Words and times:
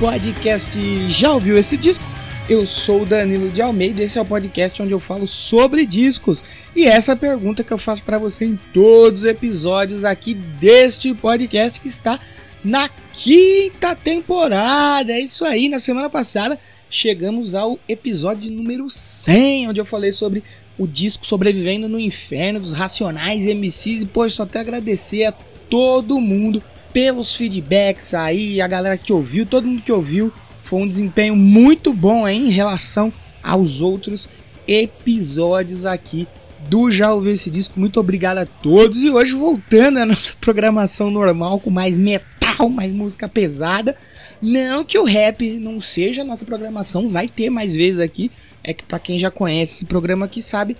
podcast 0.00 1.08
Já 1.10 1.30
ouviu 1.30 1.58
esse 1.58 1.76
disco? 1.76 2.02
Eu 2.48 2.66
sou 2.66 3.02
o 3.02 3.06
Danilo 3.06 3.50
de 3.50 3.60
Almeida 3.60 4.02
esse 4.02 4.18
é 4.18 4.22
o 4.22 4.24
podcast 4.24 4.80
onde 4.80 4.92
eu 4.92 4.98
falo 4.98 5.26
sobre 5.26 5.84
discos. 5.84 6.42
E 6.74 6.86
essa 6.86 7.12
é 7.12 7.16
pergunta 7.16 7.62
que 7.62 7.70
eu 7.70 7.76
faço 7.76 8.02
para 8.02 8.16
você 8.16 8.46
em 8.46 8.58
todos 8.72 9.20
os 9.20 9.28
episódios 9.28 10.02
aqui 10.02 10.32
deste 10.32 11.12
podcast 11.12 11.78
que 11.78 11.86
está 11.86 12.18
na 12.64 12.88
quinta 13.12 13.94
temporada. 13.94 15.12
É 15.12 15.20
isso 15.20 15.44
aí, 15.44 15.68
na 15.68 15.78
semana 15.78 16.08
passada 16.08 16.58
chegamos 16.88 17.54
ao 17.54 17.78
episódio 17.86 18.50
número 18.50 18.88
100, 18.88 19.68
onde 19.68 19.80
eu 19.80 19.84
falei 19.84 20.12
sobre 20.12 20.42
o 20.78 20.86
disco 20.86 21.26
Sobrevivendo 21.26 21.90
no 21.90 22.00
Inferno 22.00 22.58
dos 22.58 22.72
Racionais 22.72 23.46
MCs. 23.46 24.02
E, 24.02 24.06
pô, 24.06 24.26
só 24.30 24.44
até 24.44 24.60
agradecer 24.60 25.26
a 25.26 25.32
todo 25.68 26.18
mundo 26.18 26.62
pelos 26.92 27.34
feedbacks 27.34 28.14
aí, 28.14 28.60
a 28.60 28.68
galera 28.68 28.96
que 28.96 29.12
ouviu, 29.12 29.46
todo 29.46 29.66
mundo 29.66 29.82
que 29.82 29.92
ouviu. 29.92 30.32
Foi 30.64 30.80
um 30.80 30.88
desempenho 30.88 31.34
muito 31.34 31.92
bom 31.92 32.24
aí 32.24 32.36
em 32.36 32.50
relação 32.50 33.12
aos 33.42 33.80
outros 33.80 34.28
episódios 34.66 35.86
aqui 35.86 36.28
do 36.68 36.90
Já 36.90 37.12
Ouvi 37.12 37.30
Esse 37.30 37.50
Disco. 37.50 37.80
Muito 37.80 37.98
obrigado 37.98 38.38
a 38.38 38.46
todos. 38.46 39.02
E 39.02 39.10
hoje 39.10 39.34
voltando 39.34 39.98
à 39.98 40.06
nossa 40.06 40.34
programação 40.40 41.10
normal 41.10 41.58
com 41.58 41.70
mais 41.70 41.98
metal, 41.98 42.68
mais 42.68 42.92
música 42.92 43.28
pesada. 43.28 43.96
Não 44.40 44.84
que 44.84 44.98
o 44.98 45.04
rap 45.04 45.58
não 45.58 45.80
seja 45.80 46.22
a 46.22 46.24
nossa 46.24 46.44
programação, 46.44 47.08
vai 47.08 47.28
ter 47.28 47.50
mais 47.50 47.74
vezes 47.74 48.00
aqui. 48.00 48.30
É 48.62 48.72
que 48.72 48.84
pra 48.84 48.98
quem 48.98 49.18
já 49.18 49.30
conhece 49.30 49.74
esse 49.74 49.84
programa 49.86 50.26
aqui 50.26 50.40
sabe 50.40 50.76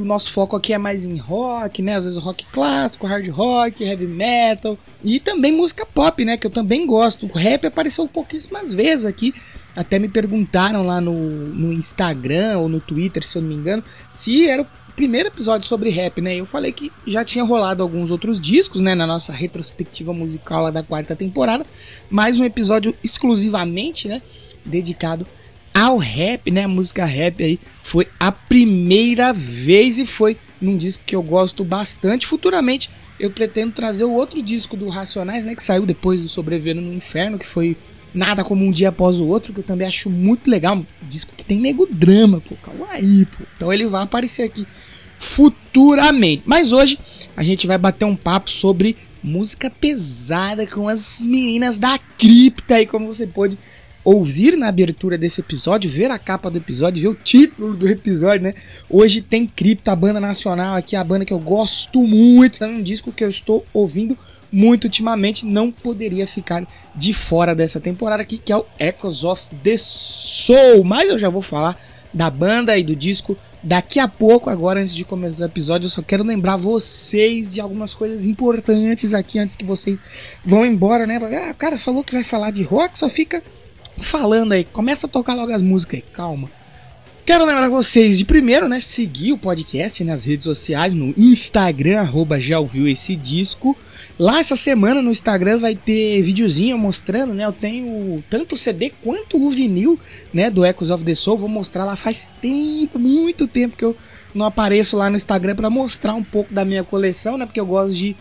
que 0.00 0.02
o 0.02 0.06
nosso 0.06 0.32
foco 0.32 0.56
aqui 0.56 0.72
é 0.72 0.78
mais 0.78 1.04
em 1.04 1.16
rock, 1.16 1.82
né? 1.82 1.96
Às 1.96 2.04
vezes 2.04 2.18
rock 2.18 2.46
clássico, 2.46 3.06
hard 3.06 3.28
rock, 3.28 3.84
heavy 3.84 4.06
metal 4.06 4.78
e 5.04 5.20
também 5.20 5.52
música 5.52 5.84
pop, 5.84 6.24
né? 6.24 6.36
Que 6.36 6.46
eu 6.46 6.50
também 6.50 6.86
gosto. 6.86 7.26
O 7.26 7.32
rap 7.32 7.66
apareceu 7.66 8.08
pouquíssimas 8.08 8.72
vezes 8.72 9.04
aqui. 9.04 9.34
Até 9.76 9.98
me 9.98 10.08
perguntaram 10.08 10.82
lá 10.82 11.00
no, 11.00 11.14
no 11.14 11.72
Instagram 11.72 12.58
ou 12.58 12.68
no 12.68 12.80
Twitter, 12.80 13.24
se 13.24 13.38
eu 13.38 13.42
não 13.42 13.48
me 13.50 13.54
engano, 13.54 13.84
se 14.10 14.48
era 14.48 14.62
o 14.62 14.66
primeiro 14.96 15.28
episódio 15.28 15.68
sobre 15.68 15.90
rap, 15.90 16.20
né? 16.20 16.34
Eu 16.36 16.46
falei 16.46 16.72
que 16.72 16.90
já 17.06 17.24
tinha 17.24 17.44
rolado 17.44 17.82
alguns 17.82 18.10
outros 18.10 18.40
discos, 18.40 18.80
né? 18.80 18.94
Na 18.94 19.06
nossa 19.06 19.32
retrospectiva 19.32 20.12
musical 20.12 20.62
lá 20.64 20.70
da 20.70 20.82
quarta 20.82 21.14
temporada. 21.14 21.64
Mais 22.10 22.40
um 22.40 22.44
episódio 22.44 22.94
exclusivamente, 23.04 24.08
né? 24.08 24.22
Dedicado 24.64 25.26
ao 25.74 25.98
rap, 25.98 26.50
né? 26.50 26.64
A 26.64 26.68
música 26.68 27.04
rap 27.04 27.42
aí 27.42 27.58
foi 27.82 28.08
a 28.18 28.30
primeira 28.30 29.32
vez 29.32 29.98
e 29.98 30.06
foi 30.06 30.36
num 30.60 30.76
disco 30.76 31.02
que 31.06 31.16
eu 31.16 31.22
gosto 31.22 31.64
bastante. 31.64 32.26
Futuramente 32.26 32.90
eu 33.18 33.30
pretendo 33.30 33.72
trazer 33.72 34.04
o 34.04 34.12
outro 34.12 34.42
disco 34.42 34.76
do 34.76 34.88
Racionais, 34.88 35.44
né? 35.44 35.54
Que 35.54 35.62
saiu 35.62 35.84
depois 35.84 36.20
do 36.20 36.28
Sobrevivendo 36.28 36.80
no 36.80 36.92
Inferno, 36.92 37.38
que 37.38 37.46
foi 37.46 37.76
Nada 38.12 38.42
Como 38.42 38.64
Um 38.64 38.70
Dia 38.70 38.88
Após 38.88 39.20
o 39.20 39.26
Outro, 39.26 39.52
que 39.52 39.60
eu 39.60 39.64
também 39.64 39.86
acho 39.86 40.10
muito 40.10 40.50
legal. 40.50 40.76
Um 40.76 40.86
disco 41.02 41.32
que 41.36 41.44
tem 41.44 41.58
nego 41.58 41.86
drama, 41.86 42.40
pô. 42.40 42.56
Calma 42.56 42.88
aí, 42.90 43.26
pô. 43.26 43.44
Então 43.56 43.72
ele 43.72 43.86
vai 43.86 44.02
aparecer 44.02 44.42
aqui 44.42 44.66
futuramente. 45.18 46.42
Mas 46.46 46.72
hoje 46.72 46.98
a 47.36 47.42
gente 47.42 47.66
vai 47.66 47.78
bater 47.78 48.04
um 48.04 48.16
papo 48.16 48.50
sobre 48.50 48.96
música 49.22 49.70
pesada 49.70 50.66
com 50.66 50.88
as 50.88 51.20
meninas 51.20 51.78
da 51.78 51.98
cripta 52.18 52.76
aí, 52.76 52.86
como 52.86 53.06
você 53.06 53.26
pode 53.26 53.58
ouvir 54.04 54.56
na 54.56 54.68
abertura 54.68 55.18
desse 55.18 55.40
episódio, 55.40 55.90
ver 55.90 56.10
a 56.10 56.18
capa 56.18 56.50
do 56.50 56.58
episódio, 56.58 57.02
ver 57.02 57.08
o 57.08 57.14
título 57.14 57.76
do 57.76 57.88
episódio, 57.88 58.42
né? 58.42 58.54
Hoje 58.88 59.20
tem 59.20 59.46
Cripto, 59.46 59.90
a 59.90 59.96
banda 59.96 60.20
nacional 60.20 60.76
aqui, 60.76 60.96
a 60.96 61.04
banda 61.04 61.24
que 61.24 61.32
eu 61.32 61.38
gosto 61.38 62.02
muito, 62.02 62.62
é 62.64 62.66
um 62.66 62.82
disco 62.82 63.12
que 63.12 63.22
eu 63.22 63.28
estou 63.28 63.64
ouvindo 63.72 64.16
muito 64.52 64.84
ultimamente, 64.84 65.46
não 65.46 65.70
poderia 65.70 66.26
ficar 66.26 66.66
de 66.94 67.12
fora 67.12 67.54
dessa 67.54 67.78
temporada 67.78 68.22
aqui, 68.22 68.38
que 68.38 68.52
é 68.52 68.56
o 68.56 68.66
Echoes 68.78 69.22
of 69.22 69.54
the 69.56 69.76
Soul. 69.78 70.82
Mas 70.84 71.08
eu 71.08 71.18
já 71.18 71.28
vou 71.28 71.42
falar 71.42 71.78
da 72.12 72.28
banda 72.28 72.76
e 72.76 72.82
do 72.82 72.96
disco 72.96 73.36
daqui 73.62 74.00
a 74.00 74.08
pouco. 74.08 74.50
Agora, 74.50 74.80
antes 74.80 74.94
de 74.94 75.04
começar 75.04 75.44
o 75.44 75.46
episódio, 75.46 75.86
eu 75.86 75.90
só 75.90 76.02
quero 76.02 76.24
lembrar 76.24 76.56
vocês 76.56 77.52
de 77.52 77.60
algumas 77.60 77.94
coisas 77.94 78.24
importantes 78.24 79.14
aqui 79.14 79.38
antes 79.38 79.54
que 79.54 79.64
vocês 79.64 80.00
vão 80.44 80.66
embora, 80.66 81.06
né? 81.06 81.20
Ah, 81.22 81.52
o 81.52 81.54
cara 81.54 81.78
falou 81.78 82.02
que 82.02 82.12
vai 82.12 82.24
falar 82.24 82.50
de 82.50 82.62
rock, 82.62 82.98
só 82.98 83.08
fica 83.08 83.42
falando 84.00 84.52
aí. 84.52 84.64
Começa 84.64 85.06
a 85.06 85.10
tocar 85.10 85.34
logo 85.34 85.52
as 85.52 85.62
músicas 85.62 86.00
aí, 86.00 86.04
calma. 86.12 86.48
Quero 87.30 87.44
lembrar 87.44 87.68
vocês 87.68 88.18
de 88.18 88.24
primeiro, 88.24 88.68
né, 88.68 88.80
seguir 88.80 89.32
o 89.32 89.38
podcast 89.38 90.02
nas 90.02 90.24
redes 90.24 90.42
sociais, 90.42 90.94
no 90.94 91.14
Instagram, 91.16 92.00
arroba 92.00 92.40
já 92.40 92.58
ouviu 92.58 92.88
esse 92.88 93.14
disco. 93.14 93.76
Lá 94.18 94.40
essa 94.40 94.56
semana 94.56 95.00
no 95.00 95.12
Instagram 95.12 95.60
vai 95.60 95.76
ter 95.76 96.22
videozinho 96.22 96.76
mostrando, 96.76 97.32
né, 97.32 97.44
eu 97.44 97.52
tenho 97.52 98.20
tanto 98.28 98.56
o 98.56 98.58
CD 98.58 98.90
quanto 99.02 99.40
o 99.40 99.48
vinil, 99.48 99.96
né, 100.34 100.50
do 100.50 100.64
Echoes 100.64 100.90
of 100.90 101.04
the 101.04 101.14
Soul. 101.14 101.38
Vou 101.38 101.48
mostrar 101.48 101.84
lá 101.84 101.94
faz 101.94 102.34
tempo, 102.40 102.98
muito 102.98 103.46
tempo 103.46 103.76
que 103.76 103.84
eu 103.84 103.96
não 104.34 104.46
apareço 104.46 104.96
lá 104.96 105.08
no 105.08 105.14
Instagram 105.14 105.54
para 105.54 105.70
mostrar 105.70 106.14
um 106.14 106.24
pouco 106.24 106.52
da 106.52 106.64
minha 106.64 106.82
coleção, 106.82 107.38
né, 107.38 107.46
porque 107.46 107.60
eu 107.60 107.66
gosto 107.66 107.94
de, 107.94 108.16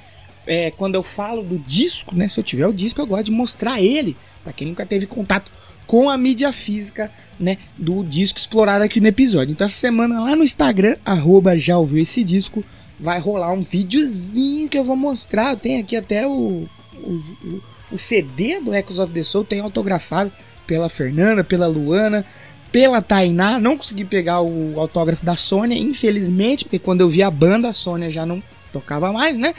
é, 0.45 0.69
quando 0.69 0.93
eu 0.93 1.01
falo 1.01 1.41
do 1.41 1.57
disco, 1.57 2.15
né, 2.15 2.27
se 2.27 2.39
eu 2.39 2.43
tiver 2.43 2.67
o 2.67 2.73
disco 2.73 3.01
eu 3.01 3.07
gosto 3.07 3.25
de 3.25 3.31
mostrar 3.31 3.81
ele, 3.81 4.15
para 4.43 4.53
quem 4.53 4.67
nunca 4.67 4.85
teve 4.85 5.07
contato 5.07 5.49
com 5.89 6.07
a 6.07 6.15
mídia 6.19 6.53
física, 6.53 7.11
né, 7.39 7.57
do 7.75 8.03
disco 8.03 8.37
explorado 8.37 8.83
aqui 8.83 9.01
no 9.01 9.07
episódio. 9.07 9.53
Então 9.53 9.65
essa 9.65 9.75
semana 9.75 10.23
lá 10.23 10.35
no 10.35 10.43
Instagram, 10.43 10.95
arroba 11.03 11.57
já 11.57 11.79
ouviu 11.79 12.03
esse 12.03 12.23
disco, 12.23 12.63
vai 12.99 13.19
rolar 13.19 13.51
um 13.53 13.63
videozinho 13.63 14.69
que 14.69 14.77
eu 14.77 14.83
vou 14.83 14.95
mostrar. 14.95 15.55
Tenho 15.55 15.81
aqui 15.81 15.95
até 15.95 16.27
o, 16.27 16.69
o, 16.93 17.11
o, 17.11 17.63
o 17.93 17.97
CD 17.97 18.59
do 18.59 18.71
Echoes 18.71 18.99
of 18.99 19.11
the 19.11 19.23
Soul, 19.23 19.43
tem 19.43 19.61
autografado 19.61 20.31
pela 20.67 20.89
Fernanda, 20.89 21.43
pela 21.43 21.65
Luana, 21.65 22.23
pela 22.71 23.01
Tainá. 23.01 23.59
Não 23.59 23.75
consegui 23.75 24.05
pegar 24.05 24.41
o 24.41 24.79
autógrafo 24.79 25.25
da 25.25 25.35
Sônia, 25.35 25.75
infelizmente, 25.75 26.65
porque 26.65 26.77
quando 26.77 27.01
eu 27.01 27.09
vi 27.09 27.23
a 27.23 27.31
banda, 27.31 27.67
a 27.67 27.73
Sônia 27.73 28.11
já 28.11 28.27
não 28.27 28.43
tocava 28.71 29.11
mais, 29.11 29.39
né? 29.39 29.55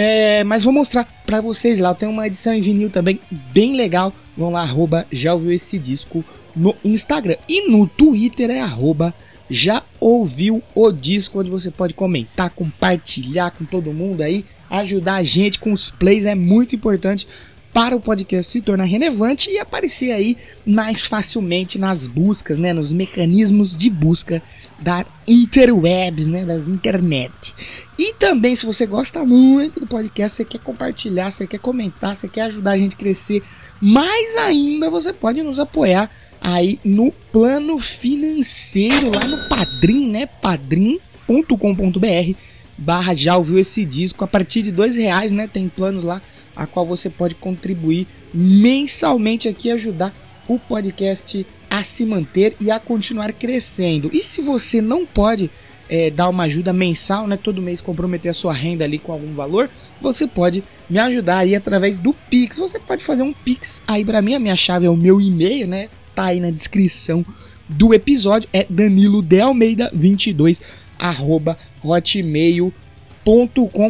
É, 0.00 0.44
mas 0.44 0.62
vou 0.62 0.72
mostrar 0.72 1.04
pra 1.26 1.40
vocês 1.40 1.80
lá. 1.80 1.92
Tenho 1.92 2.12
uma 2.12 2.24
edição 2.24 2.54
em 2.54 2.60
vinil 2.60 2.88
também 2.88 3.18
bem 3.52 3.74
legal. 3.74 4.12
Vão 4.36 4.50
lá, 4.50 4.60
arroba 4.60 5.04
já 5.10 5.34
ouviu 5.34 5.50
esse 5.50 5.76
disco 5.76 6.24
no 6.54 6.72
Instagram. 6.84 7.34
E 7.48 7.68
no 7.68 7.88
Twitter 7.88 8.48
é 8.48 8.60
arroba 8.60 9.12
já 9.50 9.82
ouviu 9.98 10.62
o 10.72 10.92
disco, 10.92 11.40
onde 11.40 11.50
você 11.50 11.72
pode 11.72 11.94
comentar, 11.94 12.50
compartilhar 12.50 13.50
com 13.50 13.64
todo 13.64 13.92
mundo 13.92 14.22
aí, 14.22 14.44
ajudar 14.70 15.16
a 15.16 15.22
gente 15.24 15.58
com 15.58 15.72
os 15.72 15.90
plays 15.90 16.26
é 16.26 16.34
muito 16.34 16.76
importante 16.76 17.26
para 17.72 17.96
o 17.96 18.00
podcast 18.00 18.52
se 18.52 18.60
tornar 18.60 18.84
relevante 18.84 19.50
e 19.50 19.58
aparecer 19.58 20.12
aí 20.12 20.36
mais 20.64 21.06
facilmente 21.06 21.78
nas 21.78 22.06
buscas, 22.06 22.58
né, 22.58 22.72
nos 22.72 22.92
mecanismos 22.92 23.76
de 23.76 23.90
busca 23.90 24.42
da 24.80 25.04
interwebs, 25.26 26.28
né, 26.28 26.44
das 26.44 26.68
internet. 26.68 27.54
E 27.98 28.14
também, 28.14 28.54
se 28.54 28.64
você 28.64 28.86
gosta 28.86 29.24
muito 29.24 29.80
do 29.80 29.86
podcast, 29.86 30.36
você 30.36 30.44
quer 30.44 30.60
compartilhar, 30.60 31.30
você 31.30 31.46
quer 31.46 31.58
comentar, 31.58 32.14
você 32.14 32.28
quer 32.28 32.42
ajudar 32.42 32.72
a 32.72 32.78
gente 32.78 32.94
a 32.94 32.98
crescer 32.98 33.42
mais 33.80 34.36
ainda, 34.36 34.90
você 34.90 35.12
pode 35.12 35.42
nos 35.42 35.58
apoiar 35.58 36.10
aí 36.40 36.78
no 36.84 37.10
plano 37.32 37.78
financeiro, 37.78 39.10
lá 39.14 39.24
no 39.24 39.48
Padrim, 39.48 40.10
né, 40.10 40.26
padrim.com.br 40.26 42.36
barra 42.78 43.14
já 43.14 43.36
ouviu 43.36 43.58
esse 43.58 43.84
disco, 43.84 44.24
a 44.24 44.28
partir 44.28 44.62
de 44.62 44.70
dois 44.70 44.96
reais, 44.96 45.32
né, 45.32 45.48
tem 45.48 45.68
planos 45.68 46.04
lá 46.04 46.22
a 46.54 46.66
qual 46.66 46.86
você 46.86 47.10
pode 47.10 47.34
contribuir 47.34 48.06
mensalmente 48.32 49.48
aqui 49.48 49.68
e 49.68 49.72
ajudar 49.72 50.14
o 50.46 50.58
podcast 50.58 51.44
a 51.70 51.84
se 51.84 52.04
manter 52.04 52.56
e 52.60 52.70
a 52.70 52.80
continuar 52.80 53.32
crescendo. 53.32 54.10
E 54.12 54.20
se 54.20 54.40
você 54.40 54.80
não 54.80 55.04
pode 55.04 55.50
é, 55.88 56.10
dar 56.10 56.28
uma 56.28 56.44
ajuda 56.44 56.72
mensal, 56.72 57.26
né, 57.26 57.36
todo 57.36 57.62
mês 57.62 57.80
comprometer 57.80 58.30
a 58.30 58.34
sua 58.34 58.52
renda 58.52 58.84
ali 58.84 58.98
com 58.98 59.12
algum 59.12 59.34
valor, 59.34 59.70
você 60.00 60.26
pode 60.26 60.62
me 60.88 60.98
ajudar 60.98 61.38
aí 61.38 61.54
através 61.54 61.96
do 61.98 62.12
Pix. 62.12 62.58
Você 62.58 62.78
pode 62.78 63.04
fazer 63.04 63.22
um 63.22 63.32
Pix 63.32 63.82
aí 63.86 64.04
para 64.04 64.22
mim, 64.22 64.34
a 64.34 64.38
minha 64.38 64.56
chave 64.56 64.86
é 64.86 64.90
o 64.90 64.96
meu 64.96 65.20
e-mail, 65.20 65.66
né? 65.66 65.88
Tá 66.14 66.26
aí 66.26 66.40
na 66.40 66.50
descrição 66.50 67.24
do 67.68 67.92
episódio, 67.92 68.48
é 68.52 68.66
Danilo 68.68 69.22
de 69.22 69.40
Almeida 69.40 69.90
22 69.92 70.62
arroba 70.98 71.58
hotmail.com. 71.82 72.72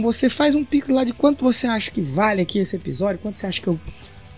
Você 0.03 0.29
faz 0.29 0.55
um 0.55 0.65
pix 0.65 0.89
lá 0.89 1.05
de 1.05 1.13
quanto 1.13 1.45
você 1.45 1.67
acha 1.67 1.91
que 1.91 2.01
vale 2.01 2.43
aqui 2.43 2.59
esse 2.59 2.77
episódio, 2.77 3.21
quanto 3.21 3.39
você 3.39 3.47
acha 3.47 3.61
que 3.61 3.69
eu 3.69 3.79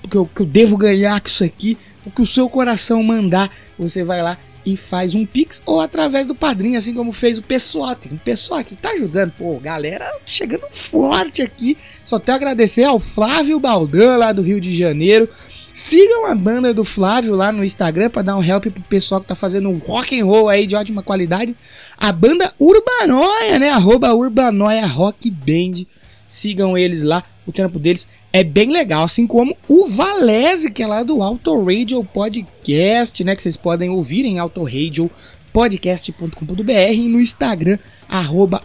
que 0.09 0.17
eu, 0.17 0.27
que 0.27 0.41
eu 0.41 0.47
devo 0.47 0.77
ganhar 0.79 1.21
com 1.21 1.29
isso 1.29 1.45
aqui, 1.45 1.77
o 2.05 2.11
que 2.11 2.23
o 2.23 2.27
seu 2.27 2.49
coração 2.49 3.03
mandar, 3.03 3.51
você 3.79 4.05
vai 4.05 4.23
lá 4.23 4.39
e 4.65 4.77
faz 4.77 5.15
um 5.15 5.25
Pix 5.25 5.63
ou 5.65 5.81
através 5.81 6.27
do 6.27 6.35
padrinho, 6.35 6.79
assim 6.79 6.95
como 6.95 7.13
fez 7.13 7.39
o 7.39 7.43
pessoal. 7.43 7.95
Tem 7.95 8.13
um 8.13 8.19
pessoal 8.19 8.63
que 8.63 8.77
tá 8.77 8.91
ajudando. 8.91 9.33
Pô, 9.33 9.59
galera 9.59 10.13
chegando 10.27 10.67
forte 10.71 11.43
aqui. 11.43 11.77
Só 12.05 12.19
tenho 12.19 12.35
a 12.35 12.37
agradecer 12.37 12.85
ao 12.85 12.99
Flávio 12.99 13.59
Baldan, 13.59 14.17
lá 14.17 14.33
do 14.33 14.43
Rio 14.43 14.61
de 14.61 14.75
Janeiro. 14.75 15.29
Sigam 15.73 16.27
a 16.27 16.35
banda 16.35 16.75
do 16.75 16.85
Flávio 16.85 17.35
lá 17.35 17.53
no 17.53 17.65
Instagram 17.65 18.11
para 18.11 18.23
dar 18.23 18.37
um 18.37 18.43
help 18.43 18.67
pro 18.67 18.83
pessoal 18.83 19.21
que 19.21 19.29
tá 19.29 19.35
fazendo 19.35 19.69
um 19.69 19.79
rock 19.79 20.21
and 20.21 20.25
roll 20.25 20.49
aí 20.49 20.67
de 20.67 20.75
ótima 20.75 21.03
qualidade. 21.03 21.57
A 21.97 22.13
banda 22.13 22.53
Urbanoia, 22.59 23.59
né? 23.59 23.71
Arroba 23.71 24.13
Urbanoia 24.13 24.85
Rock 24.87 25.31
Band. 25.31 25.85
Sigam 26.27 26.77
eles 26.77 27.03
lá, 27.03 27.25
o 27.47 27.53
trampo 27.53 27.79
deles 27.79 28.09
é 28.33 28.45
bem 28.45 28.71
legal, 28.71 29.05
assim 29.05 29.27
como 29.27 29.57
o 29.69 29.87
Valese, 29.87 30.71
que 30.71 30.83
é 30.83 30.87
lá 30.87 31.03
do 31.03 31.23
Auto 31.23 31.65
Radio 31.65 32.05
Podcast, 32.05 33.25
né? 33.25 33.35
Que 33.35 33.43
vocês 33.43 33.57
podem 33.57 33.91
ouvir 33.91 34.25
em 34.25 34.39
autoradiopodcast.com.br 34.39 36.93
e 36.93 37.09
no 37.09 37.21
Instagram, 37.21 37.77
arroba 38.09 38.63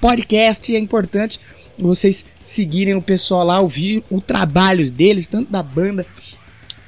Podcast. 0.00 0.74
É 0.74 0.78
importante 0.78 1.38
vocês 1.78 2.26
seguirem 2.40 2.96
o 2.96 3.02
pessoal 3.02 3.46
lá, 3.46 3.60
ouvir 3.60 4.02
o 4.10 4.20
trabalho 4.20 4.90
deles, 4.90 5.28
tanto 5.28 5.52
da 5.52 5.62
banda 5.62 6.04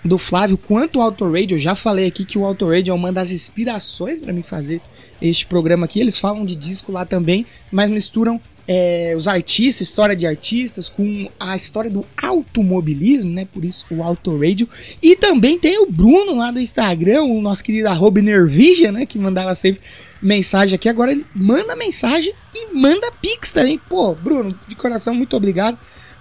do 0.05 0.19
Flávio 0.19 0.59
quanto 0.59 0.99
o 0.99 1.03
Auto 1.03 1.31
Radio. 1.31 1.55
Eu 1.55 1.61
já 1.61 1.77
falei 1.77 2.07
aqui 2.07 2.25
que 2.25 2.39
o 2.39 2.45
Auto 2.45 2.69
Radio 2.69 2.91
é 2.91 2.95
uma 2.95 3.13
das 3.13 3.31
inspirações 3.31 4.21
para 4.21 4.33
mim 4.33 4.43
fazer 4.43 4.81
este 5.23 5.47
programa 5.47 5.85
aqui. 5.85 6.01
Eles 6.01 6.19
falam 6.19 6.45
de 6.45 6.57
disco 6.57 6.91
lá 6.91 7.05
também, 7.05 7.47
mas 7.71 7.89
misturam 7.89 8.41
é, 8.73 9.15
os 9.17 9.27
artistas, 9.27 9.89
história 9.89 10.15
de 10.15 10.25
artistas, 10.25 10.89
com 10.89 11.29
a 11.41 11.57
história 11.57 11.91
do 11.91 12.07
automobilismo, 12.17 13.29
né? 13.29 13.45
Por 13.53 13.65
isso 13.65 13.85
o 13.91 14.01
Auto 14.01 14.39
Radio. 14.39 14.69
E 15.03 15.17
também 15.17 15.59
tem 15.59 15.83
o 15.83 15.91
Bruno 15.91 16.37
lá 16.37 16.53
do 16.53 16.61
Instagram, 16.61 17.25
o 17.25 17.41
nosso 17.41 17.65
querido 17.65 17.89
arroba 17.89 18.23
né? 18.23 19.05
Que 19.07 19.19
mandava 19.19 19.57
sempre 19.57 19.83
mensagem 20.23 20.77
aqui. 20.77 20.89
Agora 20.89 21.11
ele 21.11 21.27
manda 21.35 21.75
mensagem 21.75 22.33
e 22.55 22.73
manda 22.73 23.11
pix 23.21 23.51
também. 23.51 23.77
Pô, 23.77 24.15
Bruno, 24.15 24.57
de 24.69 24.77
coração, 24.77 25.17
muito 25.17 25.37
obrigado. 25.37 25.77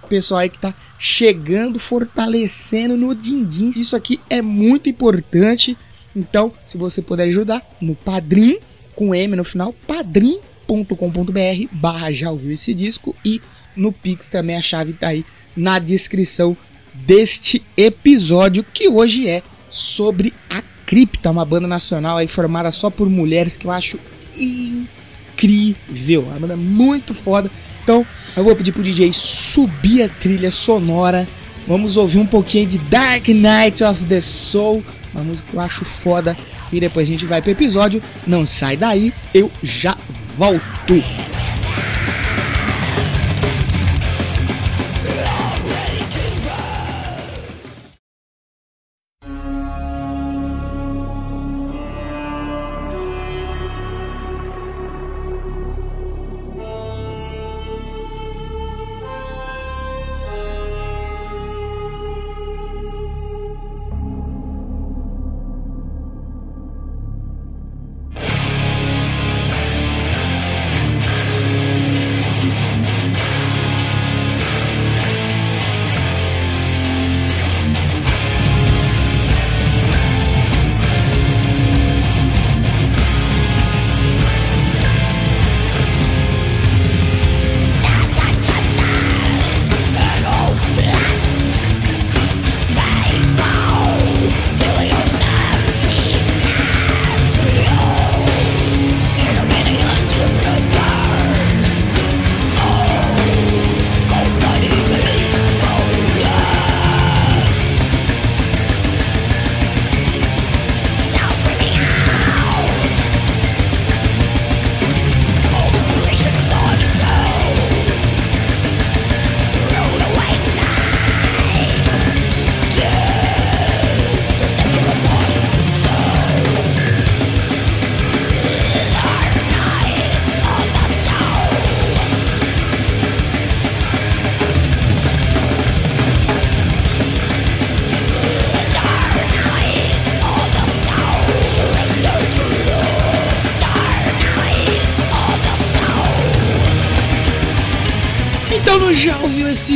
Pessoal 0.08 0.40
aí 0.40 0.48
que 0.48 0.58
tá 0.58 0.74
chegando, 0.98 1.78
fortalecendo 1.78 2.96
no 2.96 3.14
din-din. 3.14 3.70
Isso 3.76 3.94
aqui 3.94 4.18
é 4.28 4.42
muito 4.42 4.90
importante. 4.90 5.78
Então, 6.16 6.52
se 6.64 6.76
você 6.76 7.00
puder 7.00 7.28
ajudar, 7.28 7.62
no 7.80 7.94
Padrim, 7.94 8.58
com 8.96 9.14
M 9.14 9.36
no 9.36 9.44
final, 9.44 9.72
Padrim 9.86 10.40
pix.com.br 10.70 11.66
barra 11.72 12.12
já 12.12 12.30
ouviu 12.30 12.52
esse 12.52 12.72
disco 12.72 13.14
e 13.24 13.40
no 13.76 13.92
Pix 13.92 14.28
também 14.28 14.56
a 14.56 14.62
chave 14.62 14.92
tá 14.92 15.08
aí 15.08 15.24
na 15.56 15.78
descrição 15.78 16.56
deste 16.94 17.62
episódio 17.76 18.64
que 18.72 18.88
hoje 18.88 19.28
é 19.28 19.42
sobre 19.68 20.32
a 20.48 20.62
Cripta, 20.86 21.30
uma 21.30 21.44
banda 21.44 21.68
nacional 21.68 22.16
aí 22.16 22.26
formada 22.26 22.70
só 22.70 22.90
por 22.90 23.08
mulheres 23.08 23.56
que 23.56 23.66
eu 23.66 23.70
acho 23.70 23.98
incrível, 24.34 26.22
uma 26.22 26.40
banda 26.40 26.56
muito 26.56 27.14
foda. 27.14 27.48
Então 27.82 28.04
eu 28.36 28.42
vou 28.42 28.56
pedir 28.56 28.72
pro 28.72 28.82
DJ 28.82 29.12
subir 29.12 30.02
a 30.02 30.08
trilha 30.08 30.50
sonora. 30.50 31.28
Vamos 31.66 31.96
ouvir 31.96 32.18
um 32.18 32.26
pouquinho 32.26 32.66
de 32.66 32.78
Dark 32.78 33.28
Knight 33.28 33.84
of 33.84 34.04
the 34.06 34.20
Soul, 34.20 34.82
uma 35.14 35.22
música 35.22 35.48
que 35.48 35.56
eu 35.56 35.60
acho 35.60 35.84
foda. 35.84 36.36
E 36.72 36.80
depois 36.80 37.06
a 37.06 37.10
gente 37.12 37.24
vai 37.24 37.40
pro 37.40 37.52
episódio. 37.52 38.02
Não 38.26 38.44
sai 38.44 38.76
daí, 38.76 39.12
eu 39.32 39.50
já 39.62 39.96
volto. 40.40 41.29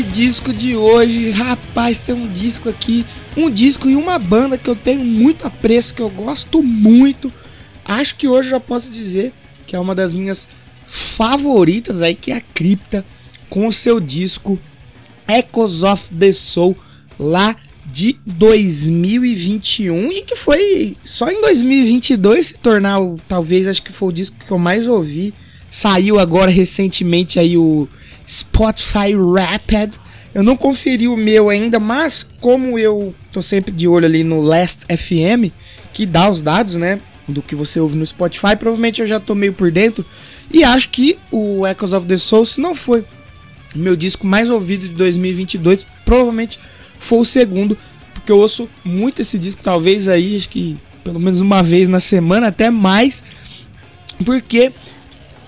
Disco 0.02 0.52
de 0.52 0.76
hoje, 0.76 1.30
rapaz, 1.30 2.00
tem 2.00 2.14
um 2.14 2.26
disco 2.26 2.68
aqui, 2.68 3.04
um 3.36 3.50
disco 3.50 3.88
e 3.88 3.96
uma 3.96 4.18
banda 4.18 4.58
que 4.58 4.68
eu 4.68 4.76
tenho 4.76 5.04
muito 5.04 5.46
apreço, 5.46 5.94
que 5.94 6.02
eu 6.02 6.10
gosto 6.10 6.62
muito. 6.62 7.32
Acho 7.84 8.16
que 8.16 8.28
hoje 8.28 8.50
já 8.50 8.60
posso 8.60 8.90
dizer 8.90 9.32
que 9.66 9.76
é 9.76 9.78
uma 9.80 9.94
das 9.94 10.12
minhas 10.12 10.48
favoritas 10.86 12.02
aí, 12.02 12.14
que 12.14 12.30
é 12.32 12.36
a 12.36 12.40
Cripta, 12.40 13.04
com 13.48 13.66
o 13.66 13.72
seu 13.72 14.00
disco 14.00 14.58
Echoes 15.28 15.82
of 15.82 16.14
the 16.14 16.32
Soul, 16.32 16.76
lá 17.18 17.56
de 17.86 18.18
2021 18.26 20.10
e 20.10 20.22
que 20.22 20.34
foi 20.34 20.96
só 21.04 21.28
em 21.28 21.40
2022 21.40 22.48
se 22.48 22.54
tornar 22.54 23.00
o, 23.00 23.16
talvez 23.28 23.68
acho 23.68 23.82
que 23.82 23.92
foi 23.92 24.08
o 24.08 24.12
disco 24.12 24.36
que 24.44 24.50
eu 24.50 24.58
mais 24.58 24.86
ouvi. 24.86 25.32
Saiu 25.70 26.18
agora 26.18 26.50
recentemente 26.50 27.38
aí 27.38 27.56
o 27.56 27.88
Spotify 28.26 29.12
Rapid 29.14 29.96
eu 30.34 30.42
não 30.42 30.56
conferi 30.56 31.06
o 31.06 31.16
meu 31.16 31.48
ainda, 31.48 31.78
mas 31.78 32.28
como 32.40 32.76
eu 32.76 33.14
tô 33.30 33.40
sempre 33.40 33.70
de 33.70 33.86
olho 33.86 34.04
ali 34.04 34.24
no 34.24 34.40
Last 34.40 34.84
FM, 34.86 35.52
que 35.92 36.04
dá 36.04 36.28
os 36.28 36.42
dados, 36.42 36.74
né, 36.74 37.00
do 37.28 37.40
que 37.40 37.54
você 37.54 37.78
ouve 37.78 37.96
no 37.96 38.04
Spotify, 38.04 38.56
provavelmente 38.58 39.00
eu 39.00 39.06
já 39.06 39.20
tô 39.20 39.34
meio 39.36 39.52
por 39.52 39.70
dentro. 39.70 40.04
E 40.52 40.64
acho 40.64 40.88
que 40.88 41.16
o 41.30 41.64
Echoes 41.64 41.92
of 41.92 42.06
the 42.08 42.18
Soul, 42.18 42.44
se 42.44 42.60
não 42.60 42.74
foi 42.74 43.04
meu 43.76 43.94
disco 43.94 44.26
mais 44.26 44.50
ouvido 44.50 44.88
de 44.88 44.94
2022, 44.94 45.86
provavelmente 46.04 46.58
foi 46.98 47.20
o 47.20 47.24
segundo, 47.24 47.78
porque 48.12 48.32
eu 48.32 48.38
ouço 48.38 48.68
muito 48.84 49.22
esse 49.22 49.38
disco, 49.38 49.62
talvez 49.62 50.08
aí, 50.08 50.36
acho 50.36 50.48
que 50.48 50.76
pelo 51.04 51.20
menos 51.20 51.40
uma 51.40 51.62
vez 51.62 51.88
na 51.88 52.00
semana, 52.00 52.48
até 52.48 52.70
mais, 52.70 53.22
porque 54.24 54.72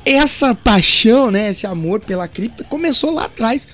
essa 0.07 0.55
paixão, 0.55 1.33
né, 1.33 1.51
esse 1.51 1.67
amor 1.67 1.99
pela 1.99 2.29
cripta 2.29 2.63
começou 2.63 3.13
lá 3.13 3.25
atrás 3.25 3.67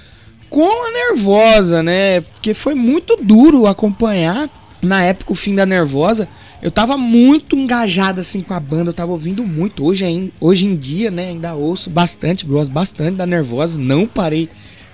com 0.48 0.86
a 0.86 0.90
Nervosa, 0.90 1.82
né? 1.82 2.22
Porque 2.22 2.54
foi 2.54 2.74
muito 2.74 3.16
duro 3.22 3.66
acompanhar 3.66 4.48
na 4.80 5.02
época 5.02 5.32
o 5.32 5.36
fim 5.36 5.54
da 5.54 5.66
Nervosa. 5.66 6.26
Eu 6.62 6.70
tava 6.70 6.96
muito 6.96 7.54
engajado 7.54 8.20
assim 8.20 8.40
com 8.40 8.54
a 8.54 8.60
banda, 8.60 8.90
eu 8.90 8.94
tava 8.94 9.12
ouvindo 9.12 9.44
muito. 9.44 9.84
Hoje, 9.84 10.32
hoje 10.40 10.66
em 10.66 10.74
dia, 10.74 11.10
né, 11.10 11.28
ainda 11.28 11.54
ouço 11.54 11.90
bastante, 11.90 12.46
gosto 12.46 12.70
bastante 12.70 13.16
da 13.16 13.26
Nervosa, 13.26 13.76
não 13.76 14.06
parei 14.06 14.48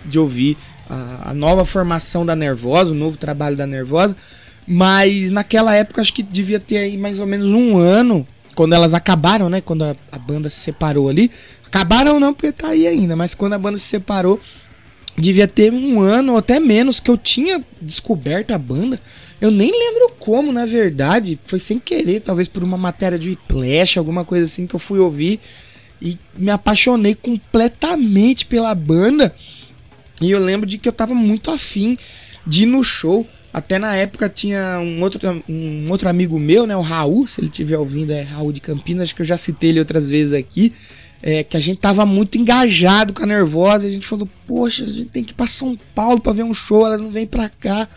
de 0.04 0.18
ouvir 0.18 0.57
a, 0.88 1.30
a 1.30 1.35
nova 1.35 1.64
formação 1.64 2.26
da 2.26 2.35
Nervosa, 2.35 2.92
o 2.92 2.97
novo 2.97 3.16
trabalho 3.16 3.57
da 3.57 3.66
Nervosa. 3.66 4.16
Mas 4.66 5.30
naquela 5.30 5.75
época 5.75 6.00
acho 6.00 6.12
que 6.12 6.23
devia 6.23 6.59
ter 6.59 6.78
aí 6.78 6.97
mais 6.97 7.21
ou 7.21 7.26
menos 7.26 7.49
um 7.49 7.76
ano, 7.76 8.26
quando 8.58 8.72
elas 8.72 8.92
acabaram, 8.92 9.48
né? 9.48 9.60
Quando 9.60 9.84
a, 9.84 9.94
a 10.10 10.18
banda 10.18 10.50
se 10.50 10.56
separou 10.56 11.08
ali. 11.08 11.30
Acabaram 11.64 12.18
não, 12.18 12.34
porque 12.34 12.50
tá 12.50 12.70
aí 12.70 12.88
ainda, 12.88 13.14
mas 13.14 13.32
quando 13.32 13.52
a 13.52 13.58
banda 13.58 13.78
se 13.78 13.84
separou, 13.84 14.40
devia 15.16 15.46
ter 15.46 15.72
um 15.72 16.00
ano 16.00 16.32
ou 16.32 16.38
até 16.38 16.58
menos 16.58 16.98
que 16.98 17.08
eu 17.08 17.16
tinha 17.16 17.64
descoberto 17.80 18.50
a 18.50 18.58
banda. 18.58 19.00
Eu 19.40 19.52
nem 19.52 19.70
lembro 19.70 20.12
como, 20.18 20.50
na 20.50 20.66
verdade. 20.66 21.38
Foi 21.44 21.60
sem 21.60 21.78
querer, 21.78 22.18
talvez 22.18 22.48
por 22.48 22.64
uma 22.64 22.76
matéria 22.76 23.16
de 23.16 23.38
Flash, 23.48 23.96
alguma 23.96 24.24
coisa 24.24 24.46
assim 24.46 24.66
que 24.66 24.74
eu 24.74 24.80
fui 24.80 24.98
ouvir. 24.98 25.38
E 26.02 26.18
me 26.36 26.50
apaixonei 26.50 27.14
completamente 27.14 28.44
pela 28.44 28.74
banda. 28.74 29.32
E 30.20 30.32
eu 30.32 30.40
lembro 30.40 30.66
de 30.66 30.78
que 30.78 30.88
eu 30.88 30.92
tava 30.92 31.14
muito 31.14 31.52
afim 31.52 31.96
de 32.44 32.64
ir 32.64 32.66
no 32.66 32.82
show. 32.82 33.24
Até 33.52 33.78
na 33.78 33.95
época 33.97 34.28
tinha 34.28 34.78
um 34.78 35.00
outro, 35.02 35.21
um 35.49 35.90
outro 35.90 36.09
amigo 36.09 36.38
meu, 36.38 36.67
né? 36.67 36.76
O 36.76 36.83
Raul, 36.83 37.26
se 37.26 37.40
ele 37.40 37.49
estiver 37.49 37.78
ouvindo, 37.78 38.12
é 38.12 38.23
Raul 38.23 38.52
de 38.52 38.61
Campinas, 38.61 39.05
acho 39.05 39.14
que 39.14 39.23
eu 39.23 39.26
já 39.26 39.37
citei 39.37 39.71
ele 39.71 39.78
outras 39.78 40.09
vezes 40.09 40.35
aqui. 40.35 40.73
É, 41.21 41.43
que 41.43 41.57
a 41.57 41.61
gente 41.61 41.81
tava 41.81 42.07
muito 42.07 42.38
engajado 42.38 43.12
com 43.12 43.25
a 43.25 43.26
Nervosa. 43.26 43.87
E 43.87 43.90
a 43.90 43.93
gente 43.93 44.07
falou, 44.07 44.28
poxa, 44.47 44.85
a 44.85 44.87
gente 44.87 45.07
tem 45.07 45.25
que 45.25 45.33
ir 45.33 45.35
pra 45.35 45.47
São 45.47 45.76
Paulo 45.95 46.21
pra 46.21 46.33
ver 46.33 46.45
um 46.45 46.55
show, 46.55 46.87
elas 46.87 47.00
não 47.00 47.11
vêm 47.11 47.26
pra 47.26 47.49
cá. 47.49 47.88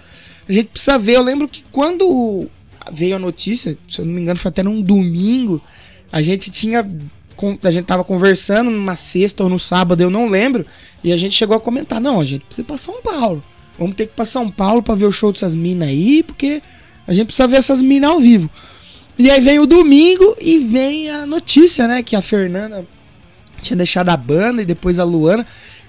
A 0.48 0.52
gente 0.52 0.68
precisa 0.68 0.98
ver. 0.98 1.18
Eu 1.18 1.24
lembro 1.24 1.48
que 1.48 1.64
quando 1.72 2.50
veio 2.92 3.16
a 3.16 3.20
notícia, 3.20 3.78
se 3.88 4.00
eu 4.02 4.06
não 4.06 4.14
me 4.14 4.22
engano, 4.22 4.40
foi 4.40 4.50
até 4.50 4.64
num 4.64 4.82
domingo, 4.82 5.62
a 6.12 6.22
gente 6.22 6.50
tinha. 6.50 6.90
A 7.64 7.72
gente 7.72 7.86
tava 7.86 8.04
conversando 8.04 8.70
numa 8.70 8.96
sexta 8.96 9.44
ou 9.44 9.50
no 9.50 9.60
sábado, 9.60 10.02
eu 10.02 10.10
não 10.10 10.28
lembro. 10.28 10.66
E 11.04 11.12
a 11.12 11.18
gente 11.18 11.36
chegou 11.36 11.56
a 11.56 11.60
comentar: 11.60 12.02
não, 12.02 12.20
a 12.20 12.24
gente 12.24 12.46
precisa 12.46 12.66
ir 12.66 12.66
pra 12.66 12.78
São 12.78 13.02
Paulo. 13.02 13.44
Vamos 13.82 13.96
ter 13.96 14.06
que 14.06 14.14
ir 14.14 14.16
pra 14.16 14.26
São 14.26 14.52
Paulo 14.52 14.84
pra 14.84 14.94
ver 14.94 15.08
o 15.08 15.12
show 15.12 15.32
dessas 15.32 15.56
minas 15.56 15.90
aí, 15.90 16.22
porque 16.22 16.62
a 17.08 17.14
gente 17.16 17.26
precisa 17.26 17.48
ver 17.48 17.58
essas 17.58 17.82
minas 17.82 18.12
ao 18.12 18.20
vivo. 18.20 18.48
E 19.18 19.28
aí 19.32 19.42
vem 19.42 19.58
o 19.58 19.66
domingo 19.66 20.38
e 20.40 20.60
vem 20.60 21.10
a 21.10 21.26
notícia, 21.26 21.88
né? 21.88 22.04
Que 22.04 22.16
a 22.16 22.22
Fernanda 22.22 22.86
tinha 23.60 23.76
deixado 23.76 24.10
a 24.10 24.18
banda 24.18 24.62
e 24.62 24.66
depois 24.66 25.00
a 25.00 25.04
Luana. 25.04 25.48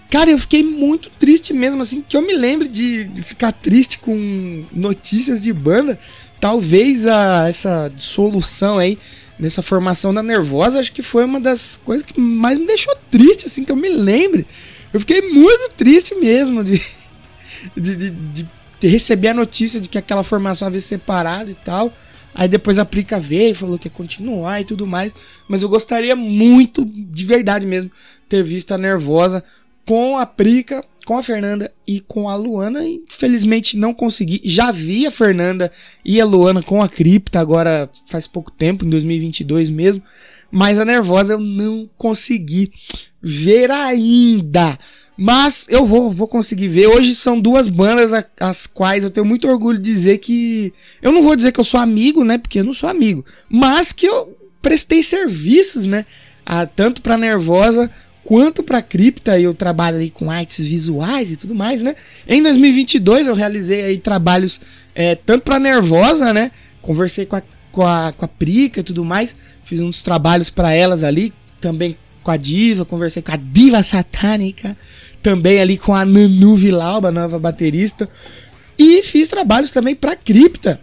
Cara, 0.08 0.30
eu 0.30 0.38
fiquei 0.38 0.62
muito 0.62 1.10
triste 1.18 1.52
mesmo, 1.52 1.82
assim, 1.82 2.02
que 2.06 2.16
eu 2.16 2.22
me 2.22 2.32
lembro 2.32 2.66
de, 2.66 3.04
de 3.04 3.22
ficar 3.22 3.52
triste 3.52 3.98
com 3.98 4.64
notícias 4.72 5.38
de 5.42 5.52
banda. 5.52 6.00
Talvez 6.40 7.06
a, 7.06 7.46
essa 7.46 7.92
dissolução 7.94 8.78
aí, 8.78 8.98
nessa 9.38 9.60
formação 9.60 10.14
da 10.14 10.22
Nervosa, 10.22 10.80
acho 10.80 10.92
que 10.94 11.02
foi 11.02 11.26
uma 11.26 11.38
das 11.38 11.78
coisas 11.84 12.06
que 12.06 12.18
mais 12.18 12.58
me 12.58 12.66
deixou 12.66 12.96
triste, 13.10 13.44
assim, 13.44 13.66
que 13.66 13.70
eu 13.70 13.76
me 13.76 13.90
lembre. 13.90 14.46
Eu 14.94 15.00
fiquei 15.00 15.20
muito 15.30 15.70
triste 15.76 16.14
mesmo 16.14 16.64
de, 16.64 16.82
de, 17.76 17.96
de, 17.96 18.10
de, 18.80 18.88
receber 18.88 19.28
a 19.28 19.34
notícia 19.34 19.80
de 19.80 19.88
que 19.88 19.98
aquela 19.98 20.22
formação 20.22 20.68
havia 20.68 20.80
separado 20.80 21.50
e 21.50 21.54
tal. 21.54 21.92
Aí 22.34 22.48
depois 22.48 22.78
a 22.78 22.84
Prica 22.84 23.20
veio 23.20 23.52
e 23.52 23.54
falou 23.54 23.78
que 23.78 23.88
ia 23.88 23.92
continuar 23.92 24.60
e 24.60 24.64
tudo 24.64 24.86
mais. 24.86 25.12
Mas 25.48 25.62
eu 25.62 25.68
gostaria 25.68 26.16
muito, 26.16 26.84
de 26.84 27.24
verdade 27.24 27.66
mesmo, 27.66 27.90
ter 28.28 28.42
visto 28.42 28.72
a 28.72 28.78
Nervosa 28.78 29.44
com 29.84 30.16
a 30.16 30.24
Prica, 30.24 30.84
com 31.04 31.18
a 31.18 31.22
Fernanda 31.22 31.72
e 31.86 32.00
com 32.00 32.28
a 32.28 32.34
Luana. 32.34 32.86
Infelizmente 32.86 33.76
não 33.76 33.92
consegui. 33.92 34.40
Já 34.44 34.72
vi 34.72 35.06
a 35.06 35.10
Fernanda 35.10 35.70
e 36.04 36.20
a 36.20 36.24
Luana 36.24 36.62
com 36.62 36.82
a 36.82 36.88
Cripta 36.88 37.40
agora 37.40 37.90
faz 38.06 38.26
pouco 38.26 38.50
tempo, 38.50 38.84
em 38.84 38.90
2022 38.90 39.68
mesmo. 39.68 40.02
Mas 40.50 40.78
a 40.78 40.84
Nervosa 40.84 41.34
eu 41.34 41.40
não 41.40 41.88
consegui 41.96 42.72
ver 43.22 43.70
ainda. 43.70 44.78
Mas 45.16 45.66
eu 45.68 45.84
vou, 45.84 46.10
vou 46.10 46.26
conseguir 46.26 46.68
ver. 46.68 46.86
Hoje 46.86 47.14
são 47.14 47.38
duas 47.40 47.68
bandas 47.68 48.12
as 48.40 48.66
quais 48.66 49.04
eu 49.04 49.10
tenho 49.10 49.26
muito 49.26 49.46
orgulho 49.46 49.78
de 49.78 49.92
dizer 49.92 50.18
que. 50.18 50.72
Eu 51.00 51.12
não 51.12 51.22
vou 51.22 51.36
dizer 51.36 51.52
que 51.52 51.60
eu 51.60 51.64
sou 51.64 51.78
amigo, 51.78 52.24
né? 52.24 52.38
Porque 52.38 52.60
eu 52.60 52.64
não 52.64 52.72
sou 52.72 52.88
amigo. 52.88 53.24
Mas 53.48 53.92
que 53.92 54.06
eu 54.06 54.36
prestei 54.60 55.02
serviços, 55.02 55.84
né? 55.84 56.06
A, 56.44 56.66
tanto 56.66 57.02
pra 57.02 57.18
Nervosa 57.18 57.90
quanto 58.24 58.62
pra 58.62 58.80
Cripta. 58.80 59.38
Eu 59.38 59.54
trabalho 59.54 59.98
aí 59.98 60.10
com 60.10 60.30
artes 60.30 60.64
visuais 60.66 61.30
e 61.30 61.36
tudo 61.36 61.54
mais, 61.54 61.82
né? 61.82 61.94
Em 62.26 62.42
2022 62.42 63.26
eu 63.26 63.34
realizei 63.34 63.84
aí 63.84 63.98
trabalhos 63.98 64.60
é, 64.94 65.14
tanto 65.14 65.44
pra 65.44 65.58
Nervosa, 65.58 66.32
né? 66.32 66.50
Conversei 66.80 67.26
com 67.26 67.36
a, 67.36 67.42
com 67.70 67.82
a, 67.86 68.12
com 68.12 68.24
a 68.24 68.28
Prica 68.28 68.80
e 68.80 68.82
tudo 68.82 69.04
mais. 69.04 69.36
Fiz 69.64 69.78
uns 69.80 70.02
trabalhos 70.02 70.48
para 70.48 70.72
elas 70.72 71.04
ali. 71.04 71.32
Também 71.60 71.96
com 72.22 72.30
a 72.30 72.36
Diva, 72.36 72.84
conversei 72.84 73.22
com 73.22 73.32
a 73.32 73.36
Diva 73.36 73.82
Satânica 73.82 74.76
também 75.22 75.60
ali 75.60 75.78
com 75.78 75.94
a 75.94 76.04
Nanu 76.04 76.56
Vilauba, 76.56 77.12
nova 77.12 77.38
baterista. 77.38 78.08
E 78.78 79.02
fiz 79.02 79.28
trabalhos 79.28 79.70
também 79.70 79.94
para 79.94 80.16
Cripta. 80.16 80.80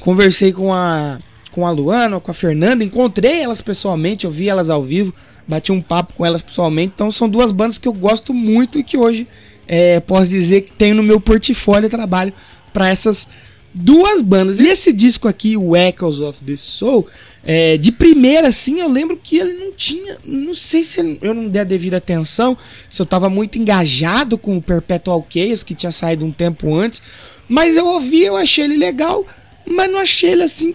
Conversei 0.00 0.52
com 0.52 0.72
a 0.72 1.20
com 1.52 1.66
a 1.66 1.70
Luana, 1.70 2.18
com 2.18 2.30
a 2.30 2.34
Fernanda, 2.34 2.82
encontrei 2.82 3.42
elas 3.42 3.60
pessoalmente, 3.60 4.24
eu 4.24 4.30
vi 4.30 4.48
elas 4.48 4.70
ao 4.70 4.82
vivo, 4.82 5.14
bati 5.46 5.70
um 5.70 5.82
papo 5.82 6.14
com 6.14 6.24
elas 6.24 6.40
pessoalmente. 6.40 6.92
Então 6.94 7.12
são 7.12 7.28
duas 7.28 7.52
bandas 7.52 7.76
que 7.76 7.86
eu 7.86 7.92
gosto 7.92 8.32
muito 8.32 8.78
e 8.78 8.82
que 8.82 8.96
hoje 8.96 9.28
é, 9.68 10.00
posso 10.00 10.30
dizer 10.30 10.62
que 10.62 10.72
tenho 10.72 10.94
no 10.94 11.02
meu 11.02 11.20
portfólio 11.20 11.90
trabalho 11.90 12.32
para 12.72 12.88
essas 12.88 13.28
duas 13.74 14.22
bandas. 14.22 14.60
E 14.60 14.66
esse 14.66 14.94
disco 14.94 15.28
aqui, 15.28 15.54
o 15.54 15.76
Echoes 15.76 16.20
of 16.20 16.42
the 16.42 16.56
Soul, 16.56 17.06
é, 17.44 17.76
de 17.76 17.90
primeira, 17.90 18.48
assim, 18.48 18.80
eu 18.80 18.88
lembro 18.88 19.16
que 19.16 19.36
ele 19.36 19.52
não 19.54 19.72
tinha. 19.72 20.18
Não 20.24 20.54
sei 20.54 20.84
se 20.84 21.18
eu 21.20 21.34
não 21.34 21.48
dei 21.48 21.62
a 21.62 21.64
devida 21.64 21.96
atenção, 21.96 22.56
se 22.88 23.02
eu 23.02 23.06
tava 23.06 23.28
muito 23.28 23.58
engajado 23.58 24.38
com 24.38 24.56
o 24.56 24.62
Perpetual 24.62 25.26
Chaos, 25.28 25.64
que 25.64 25.74
tinha 25.74 25.90
saído 25.90 26.24
um 26.24 26.30
tempo 26.30 26.74
antes. 26.74 27.02
Mas 27.48 27.76
eu 27.76 27.86
ouvi, 27.86 28.22
eu 28.22 28.36
achei 28.36 28.64
ele 28.64 28.76
legal, 28.76 29.26
mas 29.66 29.90
não 29.90 29.98
achei 29.98 30.30
ele 30.30 30.44
assim 30.44 30.74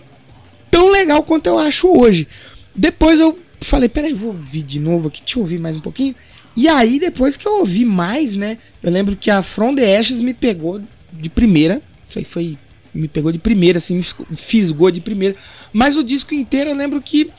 tão 0.70 0.92
legal 0.92 1.24
quanto 1.24 1.48
eu 1.48 1.58
acho 1.58 1.88
hoje. 1.88 2.28
Depois 2.76 3.20
eu 3.20 3.40
falei, 3.62 3.88
peraí, 3.88 4.14
vou 4.14 4.30
ouvir 4.30 4.64
de 4.64 4.80
novo 4.80 5.08
aqui, 5.08 5.22
deixa 5.22 5.40
eu 5.40 5.44
ouvir 5.44 5.60
mais 5.60 5.76
um 5.76 5.82
pouquinho. 5.82 6.14
E 6.56 6.68
aí, 6.68 7.00
depois 7.00 7.38
que 7.38 7.48
eu 7.48 7.60
ouvi 7.60 7.86
mais, 7.86 8.36
né? 8.36 8.58
Eu 8.82 8.92
lembro 8.92 9.16
que 9.16 9.30
a 9.30 9.42
From 9.42 9.76
the 9.76 9.98
Ashes 9.98 10.20
me 10.20 10.34
pegou 10.34 10.82
de 11.14 11.30
primeira. 11.30 11.82
Isso 12.10 12.20
aí 12.20 12.26
foi 12.26 12.58
me 12.98 13.08
pegou 13.08 13.32
de 13.32 13.40
primeira, 13.40 13.78
assim, 13.78 13.96
me 13.96 14.04
fisgou 14.36 14.90
de 14.90 15.00
primeira. 15.00 15.36
Mas 15.72 15.96
o 15.96 16.04
disco 16.04 16.34
inteiro 16.34 16.72
eu 16.72 16.76
lembro 16.76 17.02
que 17.02 17.32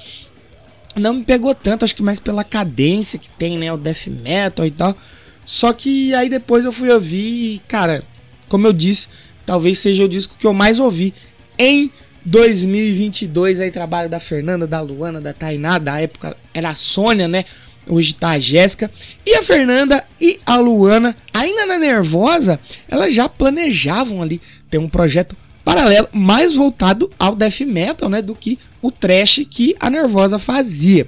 não 0.95 1.15
me 1.15 1.25
pegou 1.25 1.55
tanto, 1.55 1.85
acho 1.85 1.95
que 1.95 2.03
mais 2.03 2.21
pela 2.21 2.45
cadência 2.45 3.19
que 3.19 3.29
tem, 3.31 3.59
né? 3.59 3.73
O 3.73 3.77
death 3.77 4.07
metal 4.07 4.67
e 4.67 4.71
tal. 4.71 4.97
Só 5.45 5.73
que 5.73 6.15
aí 6.15 6.29
depois 6.29 6.65
eu 6.65 6.73
fui 6.73 6.91
ouvir 6.91 7.55
e, 7.55 7.63
cara, 7.67 8.05
como 8.49 8.67
eu 8.67 8.73
disse, 8.73 9.09
talvez 9.47 9.79
seja 9.79 10.05
o 10.05 10.09
disco 10.09 10.37
que 10.39 10.47
eu 10.47 10.53
mais 10.53 10.79
ouvi 10.79 11.15
em 11.59 11.91
2022. 12.25 13.61
Aí 13.61 13.71
trabalho 13.71 14.09
da 14.09 14.21
Fernanda, 14.21 14.67
da 14.67 14.81
Luana, 14.81 15.21
da 15.21 15.33
Tainá, 15.33 15.79
da 15.79 16.01
época 16.01 16.37
era 16.53 16.71
a 16.71 16.75
Sônia, 16.75 17.27
né? 17.27 17.45
Hoje 17.87 18.15
tá 18.15 18.31
a 18.31 18.39
Jéssica. 18.39 18.91
E 19.25 19.35
a 19.37 19.43
Fernanda 19.43 20.05
e 20.21 20.39
a 20.45 20.59
Luana, 20.59 21.17
ainda 21.33 21.65
na 21.65 21.79
Nervosa, 21.79 22.61
elas 22.87 23.15
já 23.15 23.29
planejavam 23.29 24.21
ali 24.21 24.41
ter 24.71 24.79
um 24.79 24.89
projeto 24.89 25.35
paralelo, 25.69 26.09
mais 26.15 26.55
voltado 26.55 27.11
ao 27.19 27.37
death 27.37 27.61
metal, 27.61 28.09
né, 28.09 28.23
do 28.23 28.35
que 28.35 28.59
o 28.81 28.91
trash 28.91 29.45
que 29.51 29.77
a 29.79 29.91
Nervosa 29.91 30.39
fazia. 30.39 31.07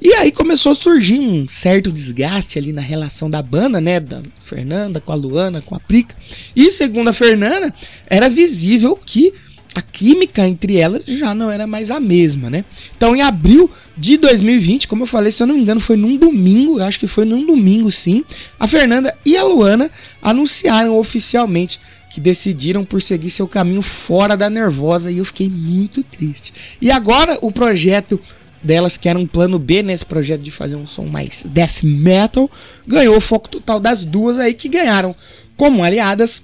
E 0.00 0.12
aí 0.14 0.32
começou 0.32 0.72
a 0.72 0.74
surgir 0.74 1.20
um 1.20 1.46
certo 1.46 1.92
desgaste 1.92 2.58
ali 2.58 2.72
na 2.72 2.80
relação 2.80 3.30
da 3.30 3.40
banda, 3.40 3.80
né, 3.80 4.00
da 4.00 4.20
Fernanda 4.40 5.00
com 5.00 5.12
a 5.12 5.14
Luana, 5.14 5.62
com 5.62 5.76
a 5.76 5.78
Prica. 5.78 6.16
E 6.56 6.72
segundo 6.72 7.10
a 7.10 7.12
Fernanda, 7.12 7.72
era 8.08 8.28
visível 8.28 8.96
que 8.96 9.32
a 9.72 9.80
química 9.80 10.48
entre 10.48 10.78
elas 10.78 11.04
já 11.06 11.32
não 11.32 11.48
era 11.48 11.68
mais 11.68 11.88
a 11.88 12.00
mesma, 12.00 12.50
né? 12.50 12.64
Então, 12.96 13.14
em 13.14 13.22
abril 13.22 13.70
de 13.96 14.16
2020, 14.16 14.88
como 14.88 15.04
eu 15.04 15.06
falei, 15.06 15.30
se 15.30 15.44
eu 15.44 15.46
não 15.46 15.54
me 15.54 15.62
engano, 15.62 15.80
foi 15.80 15.96
num 15.96 16.16
domingo, 16.16 16.82
acho 16.82 16.98
que 16.98 17.06
foi 17.06 17.24
num 17.24 17.46
domingo 17.46 17.90
sim, 17.90 18.24
a 18.58 18.66
Fernanda 18.66 19.16
e 19.24 19.36
a 19.36 19.44
Luana 19.44 19.88
anunciaram 20.20 20.98
oficialmente 20.98 21.80
que 22.12 22.20
decidiram 22.20 22.84
por 22.84 23.00
seguir 23.00 23.30
seu 23.30 23.48
caminho 23.48 23.80
fora 23.80 24.36
da 24.36 24.50
Nervosa 24.50 25.10
e 25.10 25.18
eu 25.18 25.24
fiquei 25.24 25.48
muito 25.48 26.02
triste. 26.04 26.52
E 26.80 26.90
agora 26.90 27.38
o 27.40 27.50
projeto 27.50 28.20
delas, 28.62 28.98
que 28.98 29.08
era 29.08 29.18
um 29.18 29.26
plano 29.26 29.58
B 29.58 29.82
nesse 29.82 30.04
projeto 30.04 30.42
de 30.42 30.50
fazer 30.50 30.76
um 30.76 30.86
som 30.86 31.06
mais 31.06 31.42
death 31.46 31.82
metal, 31.82 32.50
ganhou 32.86 33.16
o 33.16 33.20
foco 33.20 33.48
total 33.48 33.80
das 33.80 34.04
duas 34.04 34.38
aí 34.38 34.52
que 34.52 34.68
ganharam 34.68 35.16
como 35.56 35.82
aliadas 35.82 36.42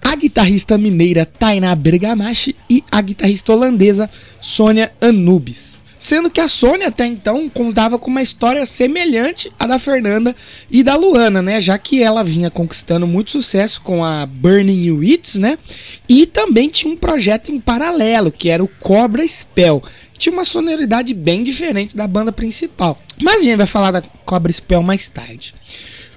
a 0.00 0.16
guitarrista 0.16 0.78
mineira 0.78 1.26
Tainá 1.26 1.74
Bergamashi 1.74 2.56
e 2.68 2.82
a 2.90 3.00
guitarrista 3.00 3.52
holandesa 3.52 4.10
Sônia 4.40 4.92
Anubis 5.00 5.81
sendo 6.02 6.28
que 6.28 6.40
a 6.40 6.48
Sônia 6.48 6.88
até 6.88 7.06
então 7.06 7.48
contava 7.48 7.96
com 7.96 8.10
uma 8.10 8.20
história 8.20 8.66
semelhante 8.66 9.52
à 9.56 9.68
da 9.68 9.78
Fernanda 9.78 10.34
e 10.68 10.82
da 10.82 10.96
Luana, 10.96 11.40
né? 11.40 11.60
Já 11.60 11.78
que 11.78 12.02
ela 12.02 12.24
vinha 12.24 12.50
conquistando 12.50 13.06
muito 13.06 13.30
sucesso 13.30 13.80
com 13.82 14.04
a 14.04 14.26
Burning 14.26 14.90
Wits, 14.90 15.36
né? 15.36 15.56
E 16.08 16.26
também 16.26 16.68
tinha 16.68 16.92
um 16.92 16.96
projeto 16.96 17.52
em 17.52 17.60
paralelo, 17.60 18.32
que 18.32 18.48
era 18.48 18.64
o 18.64 18.66
Cobra 18.66 19.26
Spell, 19.26 19.80
tinha 20.18 20.32
uma 20.32 20.44
sonoridade 20.44 21.14
bem 21.14 21.44
diferente 21.44 21.96
da 21.96 22.08
banda 22.08 22.32
principal. 22.32 23.00
Mas 23.20 23.36
a 23.36 23.44
gente 23.44 23.56
vai 23.56 23.66
falar 23.66 23.92
da 23.92 24.02
Cobra 24.24 24.52
Spell 24.52 24.82
mais 24.82 25.08
tarde. 25.08 25.54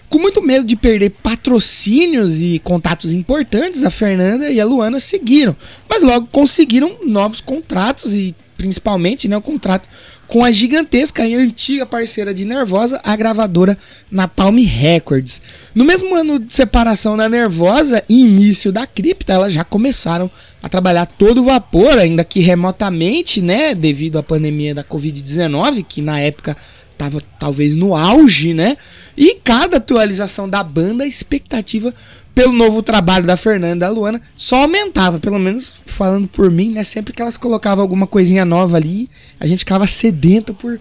Com 0.09 0.17
muito 0.17 0.41
medo 0.41 0.65
de 0.65 0.75
perder 0.75 1.11
patrocínios 1.11 2.41
e 2.41 2.57
contatos 2.57 3.13
importantes, 3.13 3.83
a 3.83 3.91
Fernanda 3.91 4.49
e 4.49 4.59
a 4.59 4.65
Luana 4.65 4.99
seguiram, 4.99 5.55
mas 5.87 6.01
logo 6.01 6.25
conseguiram 6.31 6.97
novos 7.05 7.39
contratos 7.39 8.13
e 8.13 8.33
principalmente 8.57 9.27
né, 9.27 9.37
o 9.37 9.41
contrato 9.41 9.87
com 10.27 10.43
a 10.43 10.51
gigantesca 10.51 11.25
e 11.25 11.35
antiga 11.35 11.85
parceira 11.85 12.33
de 12.33 12.45
Nervosa, 12.45 12.99
a 13.03 13.15
gravadora 13.15 13.77
Napalm 14.09 14.57
Records. 14.57 15.41
No 15.73 15.85
mesmo 15.85 16.15
ano 16.15 16.39
de 16.39 16.53
separação 16.53 17.15
da 17.15 17.29
Nervosa 17.29 18.03
e 18.09 18.21
início 18.21 18.71
da 18.71 18.87
cripta, 18.87 19.33
elas 19.33 19.53
já 19.53 19.63
começaram 19.63 20.29
a 20.63 20.69
trabalhar 20.69 21.05
todo 21.05 21.45
vapor, 21.45 21.97
ainda 21.97 22.23
que 22.23 22.39
remotamente, 22.39 23.41
né, 23.41 23.75
devido 23.75 24.17
à 24.17 24.23
pandemia 24.23 24.73
da 24.73 24.83
Covid-19, 24.83 25.85
que 25.87 26.01
na 26.01 26.19
época 26.19 26.57
estava 26.91 27.21
talvez 27.39 27.75
no 27.75 27.95
auge, 27.95 28.53
né? 28.53 28.77
E 29.17 29.35
cada 29.43 29.77
atualização 29.77 30.49
da 30.49 30.63
banda, 30.63 31.03
a 31.03 31.07
expectativa 31.07 31.93
pelo 32.35 32.51
novo 32.51 32.83
trabalho 32.83 33.25
da 33.25 33.37
Fernanda 33.37 33.77
e 33.77 33.79
da 33.79 33.89
Luana 33.89 34.21
só 34.35 34.63
aumentava, 34.63 35.17
pelo 35.19 35.39
menos 35.39 35.75
falando 35.85 36.27
por 36.27 36.51
mim, 36.51 36.69
né? 36.69 36.83
Sempre 36.83 37.13
que 37.13 37.21
elas 37.21 37.37
colocavam 37.37 37.81
alguma 37.81 38.05
coisinha 38.05 38.43
nova 38.43 38.75
ali, 38.75 39.09
a 39.39 39.47
gente 39.47 39.59
ficava 39.59 39.87
sedento 39.87 40.53
por 40.53 40.77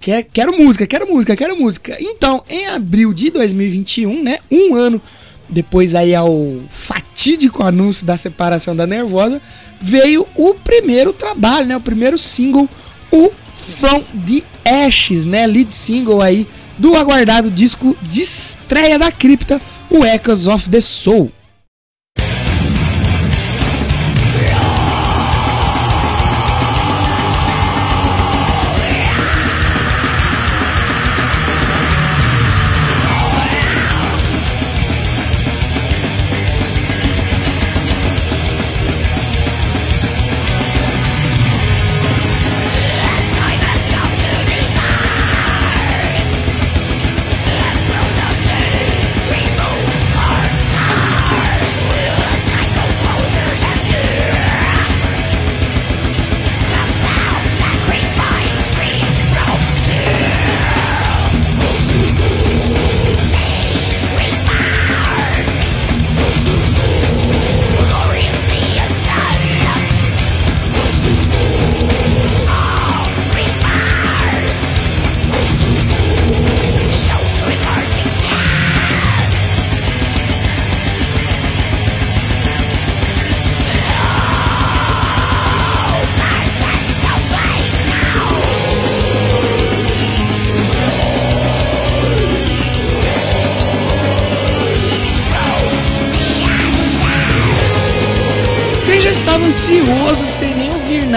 quer, 0.00 0.24
quero 0.24 0.56
música, 0.58 0.84
quero 0.84 1.06
música, 1.06 1.36
quero 1.36 1.56
música. 1.56 1.96
Então, 2.00 2.42
em 2.48 2.66
abril 2.66 3.14
de 3.14 3.30
2021, 3.30 4.20
né, 4.20 4.38
um 4.50 4.74
ano 4.74 5.00
depois 5.48 5.94
aí 5.94 6.12
ao 6.12 6.60
fatídico 6.72 7.64
anúncio 7.64 8.04
da 8.04 8.18
separação 8.18 8.74
da 8.74 8.84
Nervosa, 8.84 9.40
veio 9.80 10.26
o 10.34 10.54
primeiro 10.54 11.12
trabalho, 11.12 11.66
né, 11.66 11.76
o 11.76 11.80
primeiro 11.80 12.18
single, 12.18 12.68
o 13.12 13.30
From 13.78 14.02
the 14.26 14.42
Ashes, 14.86 15.24
né, 15.24 15.46
lead 15.46 15.72
single 15.72 16.20
aí 16.20 16.48
do 16.76 16.96
aguardado 16.96 17.48
disco 17.48 17.96
de 18.02 18.22
estreia 18.22 18.98
da 18.98 19.12
Cripta 19.12 19.60
o 19.90 20.04
Echoes 20.04 20.46
of 20.46 20.70
the 20.70 20.80
Soul. 20.80 21.30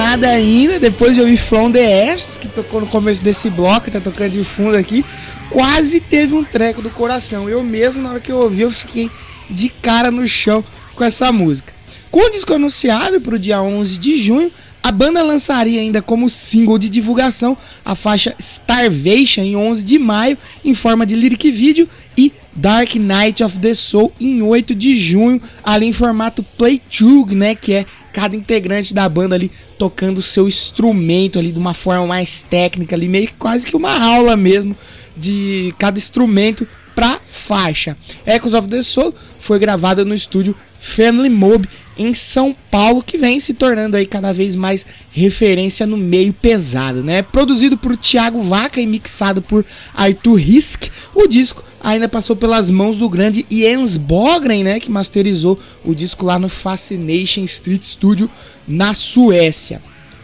Nada 0.10 0.30
ainda. 0.30 0.80
Depois 0.80 1.14
de 1.14 1.22
ouvir 1.22 1.38
From 1.38 1.72
the 1.72 2.12
Ashes, 2.12 2.38
que 2.38 2.48
tocou 2.48 2.82
no 2.82 2.88
começo 2.88 3.24
desse 3.24 3.48
bloco, 3.50 3.92
tá 3.92 4.00
tocando 4.00 4.32
de 4.32 4.44
fundo 4.44 4.76
aqui. 4.76 5.06
Quase 5.52 6.00
teve 6.00 6.34
um 6.34 6.44
treco 6.44 6.82
do 6.82 6.90
coração. 6.90 7.48
Eu 7.48 7.64
mesmo, 7.64 8.02
na 8.02 8.12
hora 8.12 8.20
que 8.20 8.32
eu 8.32 8.38
ouvi, 8.38 8.62
eu 8.62 8.72
fiquei 8.72 9.10
de 9.50 9.70
cara 9.70 10.10
no 10.10 10.28
chão 10.28 10.64
com 10.96 11.04
essa 11.04 11.32
música. 11.32 11.74
Com 12.10 12.22
o 12.22 12.32
disco 12.32 12.54
anunciado 12.54 13.22
para 13.22 13.36
o 13.36 13.40
dia 13.40 13.62
11 13.62 14.00
de 14.00 14.20
junho, 14.20 14.52
a 14.82 14.92
banda 14.92 15.22
lançaria 15.22 15.80
ainda 15.80 16.02
como 16.02 16.28
single 16.28 16.80
de 16.80 16.90
divulgação 16.90 17.56
a 17.86 17.94
faixa 17.94 18.34
Starvation 18.40 19.42
em 19.42 19.56
11 19.56 19.84
de 19.84 20.00
maio, 20.00 20.38
em 20.66 20.74
forma 20.74 21.06
de 21.06 21.16
lyric 21.16 21.52
video, 21.52 21.88
e 22.18 22.34
Dark 22.60 22.96
Night 22.96 23.42
of 23.42 23.58
the 23.60 23.74
Soul 23.74 24.12
em 24.20 24.42
8 24.42 24.76
de 24.76 24.94
junho, 24.96 25.42
ali 25.64 25.86
em 25.86 25.94
formato 25.94 26.44
playthrough, 26.58 27.34
né, 27.34 27.56
que 27.56 27.72
é 27.72 27.86
cada 28.12 28.36
integrante 28.36 28.94
da 28.94 29.08
banda 29.08 29.36
ali 29.36 29.50
tocando 29.78 30.22
seu 30.22 30.46
instrumento 30.46 31.40
ali 31.40 31.54
de 31.54 31.60
uma 31.60 31.74
forma 31.74 32.06
mais 32.06 32.42
técnica 32.42 32.98
ali, 32.98 33.08
meio 33.08 33.28
que 33.28 33.34
quase 33.34 33.66
que 33.66 33.78
uma 33.78 33.98
aula 33.98 34.36
mesmo 34.36 34.76
de 35.16 35.74
cada 35.78 35.98
instrumento 35.98 36.68
para 36.94 37.20
faixa. 37.26 37.96
Echoes 38.26 38.54
of 38.54 38.68
the 38.68 38.82
Soul 38.82 39.16
foi 39.40 39.58
gravada 39.58 40.04
no 40.04 40.14
estúdio 40.14 40.54
Family 40.82 41.30
Mob 41.30 41.66
em 41.98 42.14
São 42.14 42.56
Paulo, 42.70 43.02
que 43.02 43.18
vem 43.18 43.40
se 43.40 43.54
tornando 43.54 43.96
aí 43.96 44.06
cada 44.06 44.34
vez 44.34 44.56
mais 44.56 44.86
referência 45.12 45.86
no 45.86 45.98
meio 45.98 46.34
pesado, 46.34 47.04
né? 47.04 47.22
Produzido 47.22 47.78
por 47.78 47.96
Thiago 47.96 48.42
Vaca 48.42 48.82
e 48.82 48.88
mixado 48.88 49.42
por 49.42 49.66
Arthur 49.94 50.36
Risk, 50.36 50.90
o 51.14 51.28
disco 51.28 51.69
ainda 51.82 52.10
passou 52.10 52.36
pelas 52.36 52.70
mãos 52.70 52.98
do 52.98 53.10
grande 53.10 53.46
Jens 53.50 53.98
Bogren, 53.98 54.64
né, 54.64 54.80
que 54.80 54.92
masterizou 54.92 55.60
o 55.84 55.96
disco 55.96 56.26
lá 56.26 56.38
no 56.38 56.50
Fascination 56.50 57.44
Street 57.44 57.84
Studio 57.84 58.30
na 58.68 58.94
Suécia. 58.94 59.82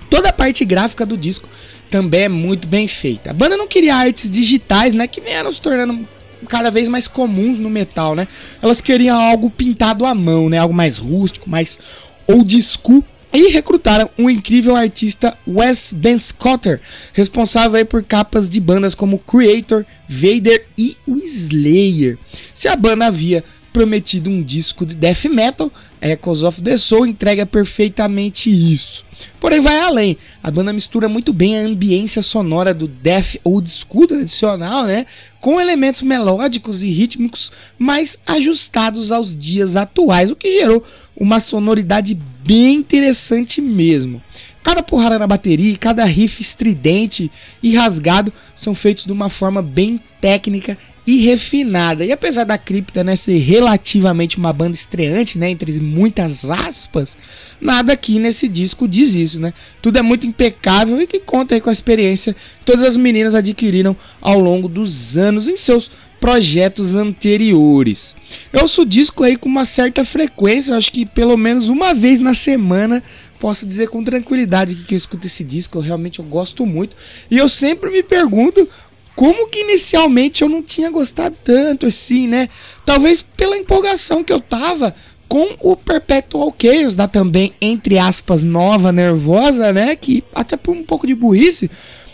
Toda 0.09 0.29
a 0.29 0.33
parte 0.33 0.63
gráfica 0.65 1.05
do 1.05 1.17
disco 1.17 1.49
também 1.89 2.23
é 2.23 2.29
muito 2.29 2.67
bem 2.67 2.87
feita. 2.87 3.31
A 3.31 3.33
banda 3.33 3.57
não 3.57 3.67
queria 3.67 3.95
artes 3.95 4.29
digitais, 4.29 4.93
né, 4.93 5.07
que 5.07 5.21
vieram 5.21 5.51
se 5.51 5.61
tornando 5.61 6.07
cada 6.45 6.69
vez 6.69 6.87
mais 6.87 7.07
comuns 7.07 7.59
no 7.59 7.69
metal, 7.69 8.15
né? 8.15 8.27
Elas 8.61 8.81
queriam 8.81 9.19
algo 9.19 9.49
pintado 9.49 10.05
à 10.05 10.13
mão, 10.13 10.49
né? 10.49 10.57
Algo 10.57 10.73
mais 10.73 10.97
rústico, 10.97 11.49
mais 11.49 11.79
old 12.27 12.61
school. 12.61 13.03
E 13.35 13.49
recrutaram 13.49 14.09
um 14.17 14.29
incrível 14.29 14.77
artista 14.77 15.37
Wes 15.45 15.91
Ben 15.91 16.17
Scotter, 16.17 16.79
responsável 17.11 17.85
por 17.85 18.01
capas 18.01 18.49
de 18.49 18.61
bandas 18.61 18.95
como 18.95 19.19
Creator, 19.19 19.85
Vader 20.07 20.65
e 20.77 20.95
o 21.05 21.17
Slayer. 21.17 22.17
Se 22.53 22.69
a 22.69 22.77
banda 22.77 23.07
havia 23.07 23.43
prometido 23.73 24.29
um 24.29 24.41
disco 24.41 24.85
de 24.85 24.95
death 24.95 25.25
metal, 25.25 25.69
Echoes 26.01 26.43
of 26.43 26.61
the 26.61 26.77
Soul 26.77 27.07
entrega 27.07 27.45
perfeitamente 27.45 28.49
isso. 28.49 29.03
Porém, 29.37 29.59
vai 29.59 29.79
além. 29.79 30.17
A 30.41 30.49
banda 30.49 30.71
mistura 30.71 31.09
muito 31.09 31.33
bem 31.33 31.57
a 31.57 31.65
ambiência 31.65 32.21
sonora 32.21 32.73
do 32.73 32.87
death 32.87 33.35
old 33.43 33.69
school 33.69 34.07
tradicional, 34.07 34.85
né, 34.85 35.05
com 35.41 35.59
elementos 35.59 36.03
melódicos 36.03 36.83
e 36.83 36.89
rítmicos 36.89 37.51
mais 37.77 38.21
ajustados 38.25 39.11
aos 39.11 39.37
dias 39.37 39.75
atuais, 39.75 40.31
o 40.31 40.37
que 40.37 40.61
gerou 40.61 40.81
uma 41.17 41.41
sonoridade 41.41 42.17
bem 42.45 42.75
interessante 42.75 43.61
mesmo. 43.61 44.21
Cada 44.63 44.81
porrada 44.81 45.19
na 45.19 45.27
bateria 45.27 45.77
cada 45.77 46.03
riff 46.05 46.41
estridente 46.41 47.31
e 47.61 47.75
rasgado 47.75 48.33
são 48.55 48.73
feitos 48.73 49.05
de 49.05 49.11
uma 49.11 49.29
forma 49.29 49.61
bem 49.61 49.99
técnica 50.19 50.77
e 51.07 51.17
refinada. 51.23 52.03
E 52.03 52.11
apesar 52.11 52.43
da 52.45 52.57
Cripta 52.57 53.03
né, 53.03 53.15
ser 53.15 53.37
relativamente 53.37 54.37
uma 54.37 54.51
banda 54.51 54.75
estreante, 54.75 55.37
né, 55.37 55.49
entre 55.49 55.71
muitas 55.79 56.49
aspas, 56.49 57.15
nada 57.61 57.93
aqui 57.93 58.17
nesse 58.17 58.47
disco 58.47 58.87
diz 58.87 59.13
isso, 59.13 59.39
né? 59.39 59.53
Tudo 59.81 59.99
é 59.99 60.01
muito 60.01 60.25
impecável 60.25 60.99
e 60.99 61.05
que 61.05 61.19
conta 61.19 61.59
com 61.61 61.69
a 61.69 61.73
experiência 61.73 62.33
que 62.33 62.65
todas 62.65 62.83
as 62.83 62.97
meninas 62.97 63.35
adquiriram 63.35 63.95
ao 64.19 64.39
longo 64.39 64.67
dos 64.67 65.15
anos 65.15 65.47
em 65.47 65.55
seus 65.55 65.91
projetos 66.25 66.95
anteriores. 66.95 68.15
Eu 68.51 68.61
ouço 68.61 68.81
o 68.81 68.85
disco 68.85 69.23
aí 69.23 69.35
com 69.35 69.47
uma 69.47 69.63
certa 69.63 70.03
frequência, 70.03 70.75
acho 70.75 70.91
que 70.91 71.05
pelo 71.05 71.37
menos 71.37 71.69
uma 71.69 71.93
vez 71.93 72.19
na 72.19 72.33
semana 72.33 73.03
posso 73.39 73.63
dizer 73.63 73.89
com 73.89 74.03
tranquilidade 74.03 74.73
que 74.73 74.95
eu 74.95 74.97
escuto 74.97 75.27
esse 75.27 75.43
disco, 75.43 75.77
eu 75.77 75.83
realmente 75.83 76.17
eu 76.17 76.25
gosto 76.25 76.65
muito. 76.65 76.95
E 77.29 77.37
eu 77.37 77.47
sempre 77.47 77.91
me 77.91 78.01
pergunto 78.01 78.67
como 79.15 79.47
que 79.49 79.59
inicialmente 79.59 80.41
eu 80.41 80.49
não 80.49 80.63
tinha 80.63 80.89
gostado 80.89 81.37
tanto 81.43 81.85
assim, 81.85 82.27
né? 82.27 82.49
Talvez 82.83 83.21
pela 83.21 83.55
empolgação 83.55 84.23
que 84.23 84.33
eu 84.33 84.39
tava 84.39 84.95
com 85.27 85.55
o 85.59 85.75
Perpetual 85.75 86.51
Chaos 86.59 86.95
da 86.95 87.07
também, 87.07 87.53
entre 87.61 87.99
aspas, 87.99 88.41
nova 88.41 88.91
nervosa, 88.91 89.71
né? 89.71 89.95
Que 89.95 90.23
até 90.33 90.57
por 90.57 90.75
um 90.75 90.83
pouco 90.83 91.05
de 91.05 91.13
burrice, 91.13 91.69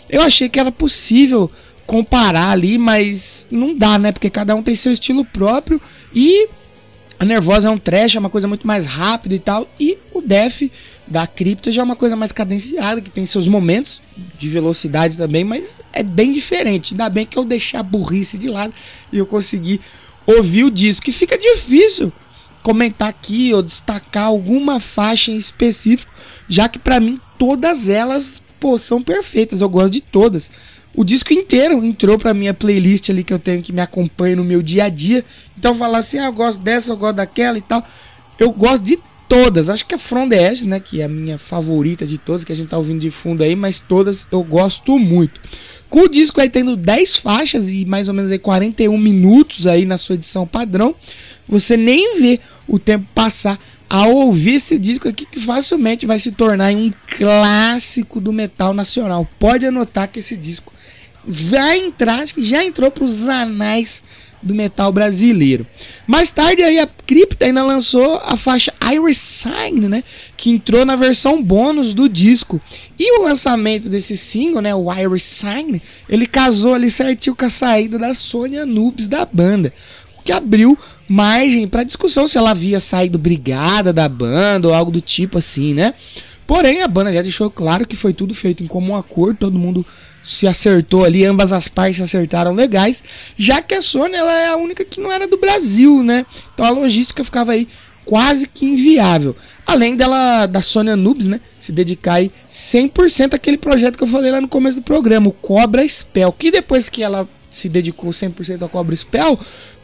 eu 0.06 0.20
achei 0.20 0.50
que 0.50 0.60
era 0.60 0.70
possível 0.70 1.50
comparar 1.86 2.50
ali, 2.50 2.78
mas 2.78 3.46
não 3.50 3.76
dá, 3.76 3.98
né? 3.98 4.12
Porque 4.12 4.30
cada 4.30 4.54
um 4.54 4.62
tem 4.62 4.74
seu 4.74 4.92
estilo 4.92 5.24
próprio 5.24 5.80
e 6.14 6.48
a 7.18 7.24
Nervosa 7.24 7.68
é 7.68 7.70
um 7.70 7.78
trash, 7.78 8.16
é 8.16 8.18
uma 8.18 8.28
coisa 8.28 8.48
muito 8.48 8.66
mais 8.66 8.84
rápida 8.84 9.34
e 9.34 9.38
tal. 9.38 9.68
E 9.78 9.96
o 10.12 10.20
Def 10.20 10.62
da 11.06 11.24
Crypto 11.24 11.70
já 11.70 11.82
é 11.82 11.84
uma 11.84 11.94
coisa 11.94 12.16
mais 12.16 12.32
cadenciada, 12.32 13.00
que 13.00 13.10
tem 13.10 13.24
seus 13.26 13.46
momentos 13.46 14.02
de 14.38 14.48
velocidade 14.48 15.16
também, 15.16 15.44
mas 15.44 15.82
é 15.92 16.02
bem 16.02 16.32
diferente. 16.32 16.94
Ainda 16.94 17.08
bem 17.08 17.24
que 17.24 17.38
eu 17.38 17.44
deixei 17.44 17.78
a 17.78 17.82
burrice 17.82 18.36
de 18.36 18.48
lado 18.48 18.74
e 19.12 19.18
eu 19.18 19.26
consegui 19.26 19.80
ouvir 20.26 20.64
o 20.64 20.70
disco. 20.70 21.10
E 21.10 21.12
fica 21.12 21.38
difícil 21.38 22.12
comentar 22.60 23.08
aqui 23.08 23.54
ou 23.54 23.62
destacar 23.62 24.24
alguma 24.24 24.80
faixa 24.80 25.30
em 25.30 25.36
específico, 25.36 26.12
já 26.48 26.68
que 26.68 26.78
para 26.78 26.98
mim 26.98 27.20
todas 27.38 27.88
elas 27.88 28.42
pô, 28.58 28.78
são 28.78 29.02
perfeitas, 29.02 29.60
eu 29.60 29.68
gosto 29.68 29.90
de 29.90 30.00
todas. 30.00 30.50
O 30.94 31.04
disco 31.04 31.32
inteiro 31.32 31.82
entrou 31.84 32.18
pra 32.18 32.34
minha 32.34 32.52
playlist 32.52 33.08
ali 33.08 33.24
que 33.24 33.32
eu 33.32 33.38
tenho 33.38 33.62
que 33.62 33.72
me 33.72 33.80
acompanha 33.80 34.36
no 34.36 34.44
meu 34.44 34.62
dia 34.62 34.84
a 34.84 34.88
dia. 34.88 35.24
Então 35.58 35.74
falar 35.74 35.98
assim, 35.98 36.18
ah, 36.18 36.26
eu 36.26 36.32
gosto 36.32 36.60
dessa, 36.60 36.90
eu 36.90 36.96
gosto 36.96 37.16
daquela 37.16 37.56
e 37.56 37.62
tal. 37.62 37.82
Eu 38.38 38.50
gosto 38.52 38.84
de 38.84 38.98
todas. 39.28 39.70
Acho 39.70 39.86
que 39.86 39.94
é 39.94 39.98
From 39.98 40.28
the 40.28 40.54
né, 40.64 40.78
que 40.78 41.00
é 41.00 41.04
a 41.04 41.08
minha 41.08 41.38
favorita 41.38 42.06
de 42.06 42.18
todas 42.18 42.44
que 42.44 42.52
a 42.52 42.54
gente 42.54 42.68
tá 42.68 42.76
ouvindo 42.76 43.00
de 43.00 43.10
fundo 43.10 43.42
aí, 43.42 43.56
mas 43.56 43.80
todas 43.80 44.26
eu 44.30 44.42
gosto 44.44 44.98
muito. 44.98 45.40
Com 45.88 46.00
o 46.00 46.08
disco 46.08 46.40
aí 46.40 46.50
tendo 46.50 46.76
10 46.76 47.16
faixas 47.16 47.70
e 47.70 47.86
mais 47.86 48.08
ou 48.08 48.14
menos 48.14 48.30
aí 48.30 48.38
41 48.38 48.96
minutos 48.98 49.66
aí 49.66 49.86
na 49.86 49.96
sua 49.96 50.16
edição 50.16 50.46
padrão, 50.46 50.94
você 51.48 51.76
nem 51.76 52.20
vê 52.20 52.40
o 52.68 52.78
tempo 52.78 53.06
passar 53.14 53.58
ao 53.88 54.10
ouvir 54.10 54.54
esse 54.54 54.78
disco 54.78 55.08
aqui 55.08 55.26
que 55.26 55.38
facilmente 55.38 56.06
vai 56.06 56.18
se 56.18 56.32
tornar 56.32 56.72
um 56.74 56.92
clássico 57.18 58.20
do 58.20 58.32
metal 58.32 58.72
nacional. 58.72 59.28
Pode 59.38 59.66
anotar 59.66 60.08
que 60.08 60.20
esse 60.20 60.36
disco 60.36 60.71
vai 61.26 61.78
entrar, 61.78 62.20
acho 62.20 62.34
que 62.34 62.44
já 62.44 62.64
entrou 62.64 62.90
para 62.90 63.04
os 63.04 63.28
anais 63.28 64.02
do 64.42 64.54
metal 64.54 64.92
brasileiro. 64.92 65.64
Mais 66.06 66.30
tarde 66.32 66.62
aí 66.62 66.78
a 66.80 66.88
Crypta 67.06 67.46
ainda 67.46 67.62
lançou 67.62 68.20
a 68.24 68.36
faixa 68.36 68.74
Iris 68.92 69.18
Sign, 69.18 69.88
né, 69.88 70.02
que 70.36 70.50
entrou 70.50 70.84
na 70.84 70.96
versão 70.96 71.42
bônus 71.42 71.94
do 71.94 72.08
disco. 72.08 72.60
E 72.98 73.18
o 73.18 73.22
lançamento 73.22 73.88
desse 73.88 74.16
single, 74.16 74.60
né, 74.60 74.74
o 74.74 74.92
Iris 74.92 75.22
Sign, 75.22 75.80
ele 76.08 76.26
casou 76.26 76.74
ali 76.74 76.90
certinho 76.90 77.36
com 77.36 77.44
a 77.44 77.50
saída 77.50 77.98
da 77.98 78.14
Sônia 78.14 78.66
Noobs 78.66 79.06
da 79.06 79.24
banda, 79.24 79.72
o 80.18 80.22
que 80.22 80.32
abriu 80.32 80.76
margem 81.08 81.68
para 81.68 81.84
discussão 81.84 82.26
se 82.26 82.38
ela 82.38 82.50
havia 82.50 82.80
saído 82.80 83.18
brigada 83.18 83.92
da 83.92 84.08
banda 84.08 84.68
ou 84.68 84.74
algo 84.74 84.90
do 84.90 85.00
tipo 85.00 85.38
assim, 85.38 85.74
né? 85.74 85.94
Porém, 86.46 86.82
a 86.82 86.88
banda 86.88 87.12
já 87.12 87.22
deixou 87.22 87.50
claro 87.50 87.86
que 87.86 87.96
foi 87.96 88.12
tudo 88.12 88.34
feito 88.34 88.62
em 88.62 88.66
comum 88.66 88.96
acordo, 88.96 89.38
todo 89.38 89.58
mundo 89.58 89.86
se 90.22 90.46
acertou 90.46 91.04
ali, 91.04 91.24
ambas 91.24 91.52
as 91.52 91.68
partes 91.68 92.00
acertaram 92.00 92.52
legais, 92.52 93.02
já 93.36 93.60
que 93.60 93.74
a 93.74 93.82
Sony 93.82 94.14
ela 94.14 94.32
é 94.32 94.48
a 94.48 94.56
única 94.56 94.84
que 94.84 95.00
não 95.00 95.10
era 95.10 95.26
do 95.26 95.36
Brasil, 95.36 96.02
né? 96.02 96.24
Então 96.54 96.64
a 96.64 96.70
logística 96.70 97.24
ficava 97.24 97.52
aí 97.52 97.68
quase 98.04 98.46
que 98.46 98.66
inviável. 98.66 99.36
Além 99.66 99.96
dela, 99.96 100.46
da 100.46 100.60
Sony 100.60 100.94
Noobs, 100.94 101.26
né? 101.26 101.40
Se 101.58 101.72
dedicar 101.72 102.14
aí 102.14 102.30
100% 102.50 103.34
àquele 103.34 103.56
projeto 103.56 103.96
que 103.96 104.04
eu 104.04 104.08
falei 104.08 104.30
lá 104.30 104.40
no 104.40 104.48
começo 104.48 104.76
do 104.76 104.82
programa, 104.82 105.28
o 105.28 105.32
Cobra 105.32 105.86
Spell. 105.88 106.32
Que 106.32 106.50
depois 106.50 106.88
que 106.88 107.02
ela 107.02 107.28
se 107.50 107.68
dedicou 107.68 108.10
100% 108.10 108.62
ao 108.62 108.68
Cobra 108.68 108.96
Spell, 108.96 109.38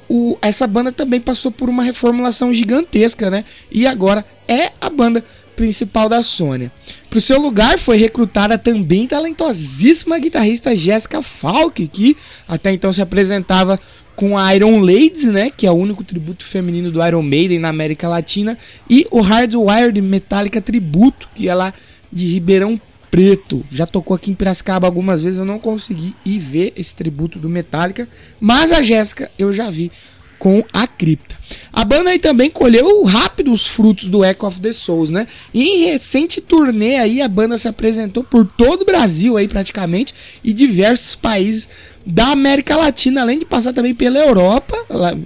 o, 0.08 0.36
essa 0.40 0.66
banda 0.66 0.90
também 0.90 1.20
passou 1.20 1.50
por 1.50 1.68
uma 1.68 1.82
reformulação 1.82 2.52
gigantesca, 2.52 3.30
né? 3.30 3.44
E 3.70 3.86
agora 3.86 4.24
é 4.48 4.72
a 4.80 4.88
banda 4.88 5.24
principal 5.58 6.08
da 6.08 6.22
Sônia. 6.22 6.70
Para 7.10 7.18
o 7.18 7.20
seu 7.20 7.40
lugar 7.40 7.80
foi 7.80 7.96
recrutada 7.96 8.56
também 8.56 9.08
talentosíssima 9.08 10.16
guitarrista 10.16 10.76
Jessica 10.76 11.20
Falk, 11.20 11.88
que 11.88 12.16
até 12.46 12.72
então 12.72 12.92
se 12.92 13.02
apresentava 13.02 13.78
com 14.14 14.38
a 14.38 14.54
Iron 14.54 14.78
Ladies, 14.78 15.24
né, 15.24 15.50
que 15.50 15.66
é 15.66 15.70
o 15.70 15.74
único 15.74 16.04
tributo 16.04 16.44
feminino 16.44 16.92
do 16.92 17.04
Iron 17.04 17.22
Maiden 17.22 17.58
na 17.58 17.70
América 17.70 18.08
Latina, 18.08 18.56
e 18.88 19.04
o 19.10 19.20
Hardwired 19.20 20.00
Metallica 20.00 20.60
Tributo, 20.60 21.28
que 21.34 21.48
é 21.48 21.54
lá 21.54 21.74
de 22.12 22.26
Ribeirão 22.26 22.80
Preto. 23.10 23.66
Já 23.68 23.84
tocou 23.84 24.14
aqui 24.14 24.30
em 24.30 24.34
Piracicaba 24.34 24.86
algumas 24.86 25.22
vezes, 25.24 25.40
eu 25.40 25.44
não 25.44 25.58
consegui 25.58 26.14
ir 26.24 26.38
ver 26.38 26.72
esse 26.76 26.94
tributo 26.94 27.36
do 27.38 27.48
Metallica, 27.48 28.08
mas 28.40 28.70
a 28.70 28.80
Jéssica 28.80 29.28
eu 29.36 29.52
já 29.52 29.68
vi 29.70 29.90
com 30.38 30.64
a 30.72 30.86
cripta. 30.86 31.36
A 31.72 31.84
banda 31.84 32.10
aí 32.10 32.18
também 32.18 32.50
colheu 32.50 33.04
rápido 33.04 33.52
os 33.52 33.66
frutos 33.66 34.06
do 34.06 34.24
Echo 34.24 34.46
of 34.46 34.60
the 34.60 34.72
Souls, 34.72 35.10
né? 35.10 35.26
E 35.52 35.62
em 35.62 35.84
recente 35.86 36.40
turnê 36.40 36.96
aí 36.96 37.22
a 37.22 37.28
banda 37.28 37.58
se 37.58 37.68
apresentou 37.68 38.22
por 38.22 38.46
todo 38.46 38.82
o 38.82 38.84
Brasil 38.84 39.36
aí 39.36 39.48
praticamente 39.48 40.14
e 40.42 40.52
diversos 40.52 41.14
países 41.14 41.68
da 42.04 42.28
América 42.28 42.76
Latina, 42.76 43.22
além 43.22 43.38
de 43.38 43.44
passar 43.44 43.72
também 43.72 43.94
pela 43.94 44.18
Europa. 44.18 44.76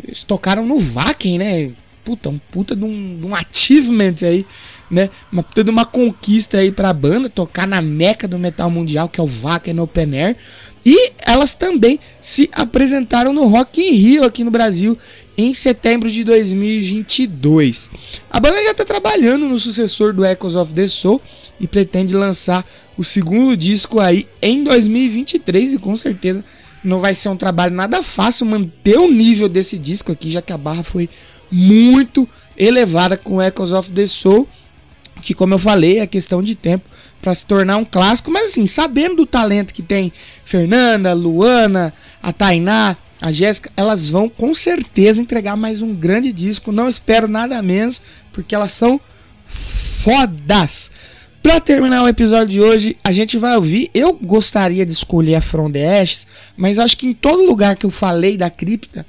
Eles 0.06 0.22
tocaram 0.22 0.66
no 0.66 0.78
Wacken, 0.78 1.38
né? 1.38 1.70
Puta, 2.04 2.28
um 2.28 2.38
puta 2.50 2.74
de 2.74 2.84
um, 2.84 3.18
de 3.18 3.26
um 3.26 3.34
achievement 3.34 4.16
aí, 4.22 4.44
né? 4.90 5.08
Uma 5.30 5.42
puta 5.42 5.62
de 5.62 5.70
uma 5.70 5.84
conquista 5.84 6.58
aí 6.58 6.72
pra 6.72 6.92
banda, 6.92 7.30
tocar 7.30 7.66
na 7.66 7.80
meca 7.80 8.26
do 8.26 8.38
metal 8.38 8.68
mundial, 8.68 9.08
que 9.08 9.20
é 9.20 9.22
o 9.22 9.26
Wacken 9.26 9.78
Open 9.80 10.20
Air. 10.20 10.36
E 10.84 11.12
elas 11.24 11.54
também 11.54 12.00
se 12.20 12.48
apresentaram 12.52 13.32
no 13.32 13.46
Rock 13.46 13.80
in 13.80 13.92
Rio 13.92 14.24
aqui 14.24 14.42
no 14.42 14.50
Brasil 14.50 14.98
em 15.36 15.54
setembro 15.54 16.10
de 16.10 16.24
2022. 16.24 17.90
A 18.30 18.40
banda 18.40 18.62
já 18.64 18.72
está 18.72 18.84
trabalhando 18.84 19.48
no 19.48 19.58
sucessor 19.58 20.12
do 20.12 20.24
Echoes 20.24 20.54
of 20.54 20.74
the 20.74 20.86
Soul 20.86 21.20
e 21.58 21.66
pretende 21.66 22.14
lançar 22.14 22.66
o 22.98 23.04
segundo 23.04 23.56
disco 23.56 24.00
aí 24.00 24.26
em 24.40 24.62
2023 24.64 25.74
e 25.74 25.78
com 25.78 25.96
certeza 25.96 26.44
não 26.84 27.00
vai 27.00 27.14
ser 27.14 27.28
um 27.28 27.36
trabalho 27.36 27.74
nada 27.74 28.02
fácil 28.02 28.44
manter 28.46 28.98
o 28.98 29.10
nível 29.10 29.48
desse 29.48 29.78
disco 29.78 30.10
aqui, 30.10 30.30
já 30.30 30.42
que 30.42 30.52
a 30.52 30.58
barra 30.58 30.82
foi 30.82 31.08
muito 31.50 32.28
elevada 32.56 33.16
com 33.16 33.40
Echoes 33.40 33.72
of 33.72 33.90
the 33.92 34.06
Soul, 34.06 34.48
que 35.22 35.32
como 35.32 35.54
eu 35.54 35.58
falei, 35.58 36.00
é 36.00 36.06
questão 36.06 36.42
de 36.42 36.54
tempo 36.54 36.84
para 37.22 37.34
se 37.34 37.46
tornar 37.46 37.76
um 37.76 37.84
clássico, 37.84 38.30
mas 38.30 38.50
assim, 38.50 38.66
sabendo 38.66 39.16
do 39.16 39.26
talento 39.26 39.72
que 39.72 39.82
tem 39.82 40.12
Fernanda, 40.44 41.14
Luana, 41.14 41.94
a 42.20 42.32
Tainá, 42.32 42.96
a 43.20 43.30
Jéssica, 43.30 43.70
elas 43.76 44.10
vão 44.10 44.28
com 44.28 44.52
certeza 44.52 45.22
entregar 45.22 45.56
mais 45.56 45.80
um 45.80 45.94
grande 45.94 46.32
disco. 46.32 46.72
Não 46.72 46.88
espero 46.88 47.28
nada 47.28 47.62
menos, 47.62 48.02
porque 48.32 48.52
elas 48.52 48.72
são 48.72 49.00
fodas. 49.46 50.90
Para 51.40 51.60
terminar 51.60 52.02
o 52.02 52.08
episódio 52.08 52.48
de 52.48 52.60
hoje, 52.60 52.96
a 53.04 53.12
gente 53.12 53.38
vai 53.38 53.54
ouvir. 53.54 53.90
Eu 53.94 54.12
gostaria 54.12 54.84
de 54.84 54.92
escolher 54.92 55.36
a 55.36 55.40
From 55.40 55.70
the 55.70 56.00
Ashes, 56.00 56.26
mas 56.56 56.80
acho 56.80 56.96
que 56.96 57.06
em 57.06 57.14
todo 57.14 57.46
lugar 57.46 57.76
que 57.76 57.86
eu 57.86 57.90
falei 57.90 58.36
da 58.36 58.50
cripta, 58.50 59.06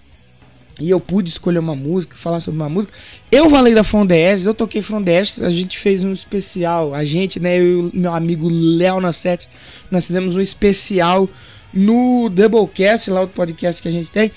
e 0.83 0.89
eu 0.89 0.99
pude 0.99 1.29
escolher 1.29 1.59
uma 1.59 1.75
música, 1.75 2.17
falar 2.17 2.41
sobre 2.41 2.59
uma 2.59 2.67
música. 2.67 2.93
Eu 3.31 3.49
falei 3.49 3.73
da 3.73 3.85
Frondes, 3.85 4.45
eu 4.45 4.53
toquei 4.53 4.81
Frondes, 4.81 5.41
a 5.41 5.49
gente 5.49 5.79
fez 5.79 6.03
um 6.03 6.11
especial, 6.11 6.93
a 6.93 7.05
gente, 7.05 7.39
né, 7.39 7.57
eu 7.57 7.89
e 7.93 7.97
meu 7.97 8.13
amigo 8.13 8.49
Léo 8.49 8.99
Nassete, 8.99 9.47
nós 9.89 10.05
fizemos 10.05 10.35
um 10.35 10.41
especial 10.41 11.29
no 11.73 12.29
Doublecast, 12.29 13.09
lá 13.09 13.21
o 13.21 13.27
podcast 13.29 13.81
que 13.81 13.87
a 13.87 13.91
gente 13.91 14.11
tem, 14.11 14.29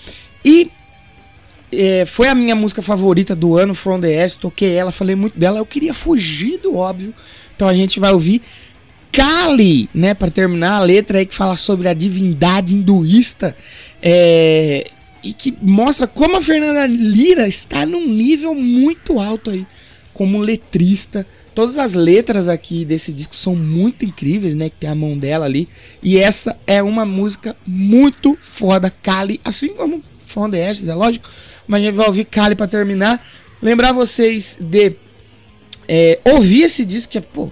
e 0.45 0.71
é, 1.73 2.07
foi 2.07 2.29
a 2.29 2.35
minha 2.35 2.55
música 2.55 2.81
favorita 2.81 3.35
do 3.35 3.57
ano, 3.57 3.75
From 3.75 4.01
the 4.01 4.13
S, 4.13 4.37
toquei 4.37 4.73
ela, 4.73 4.93
falei 4.93 5.17
muito 5.17 5.37
dela, 5.37 5.59
eu 5.59 5.67
queria 5.67 5.93
fugir 5.93 6.59
do 6.59 6.77
óbvio, 6.77 7.13
então 7.57 7.67
a 7.67 7.75
gente 7.75 7.99
vai 7.99 8.13
ouvir 8.13 8.41
Kali, 9.11 9.89
né, 9.93 10.15
para 10.15 10.31
terminar 10.31 10.75
a 10.77 10.81
letra 10.81 11.19
aí 11.19 11.27
que 11.27 11.35
fala 11.35 11.57
sobre 11.57 11.89
a 11.89 11.95
divindade 11.95 12.77
hinduísta, 12.77 13.57
é, 14.01 14.91
e 15.27 15.33
que 15.33 15.57
mostra 15.61 16.07
como 16.07 16.37
a 16.37 16.43
Fernanda 16.43 16.87
Lira 16.87 17.49
está 17.49 17.85
num 17.85 18.07
nível 18.07 18.55
muito 18.55 19.19
alto 19.19 19.51
aí 19.51 19.67
como 20.15 20.39
letrista. 20.39 21.27
Todas 21.53 21.79
as 21.79 21.95
letras 21.95 22.49
aqui 22.49 22.85
desse 22.85 23.13
disco 23.13 23.35
são 23.35 23.57
muito 23.57 24.05
incríveis, 24.05 24.55
né? 24.55 24.71
Que 24.71 24.77
tem 24.77 24.91
a 24.91 24.95
mão 24.95 25.19
dela 25.19 25.45
ali. 25.45 25.69
E 26.01 26.17
essa 26.17 26.57
é 26.65 26.81
uma 26.81 27.05
música 27.05 27.57
muito 27.67 28.39
foda, 28.41 28.89
Kali, 28.89 29.41
assim 29.45 29.71
como 29.71 30.01
From 30.25 30.51
the 30.51 30.71
Ashes, 30.71 30.87
é 30.87 30.95
lógico. 30.95 31.29
Mas 31.67 31.81
a 31.81 31.85
gente 31.87 31.95
vai 31.97 32.07
ouvir 32.07 32.25
Kali 32.27 32.55
para 32.55 32.69
terminar. 32.69 33.27
Lembrar 33.61 33.93
vocês 33.93 34.59
de 34.61 34.95
é, 35.89 36.21
ouvir 36.25 36.63
esse 36.63 36.85
disco 36.85 37.11
que 37.11 37.19
é, 37.19 37.21
pô, 37.21 37.51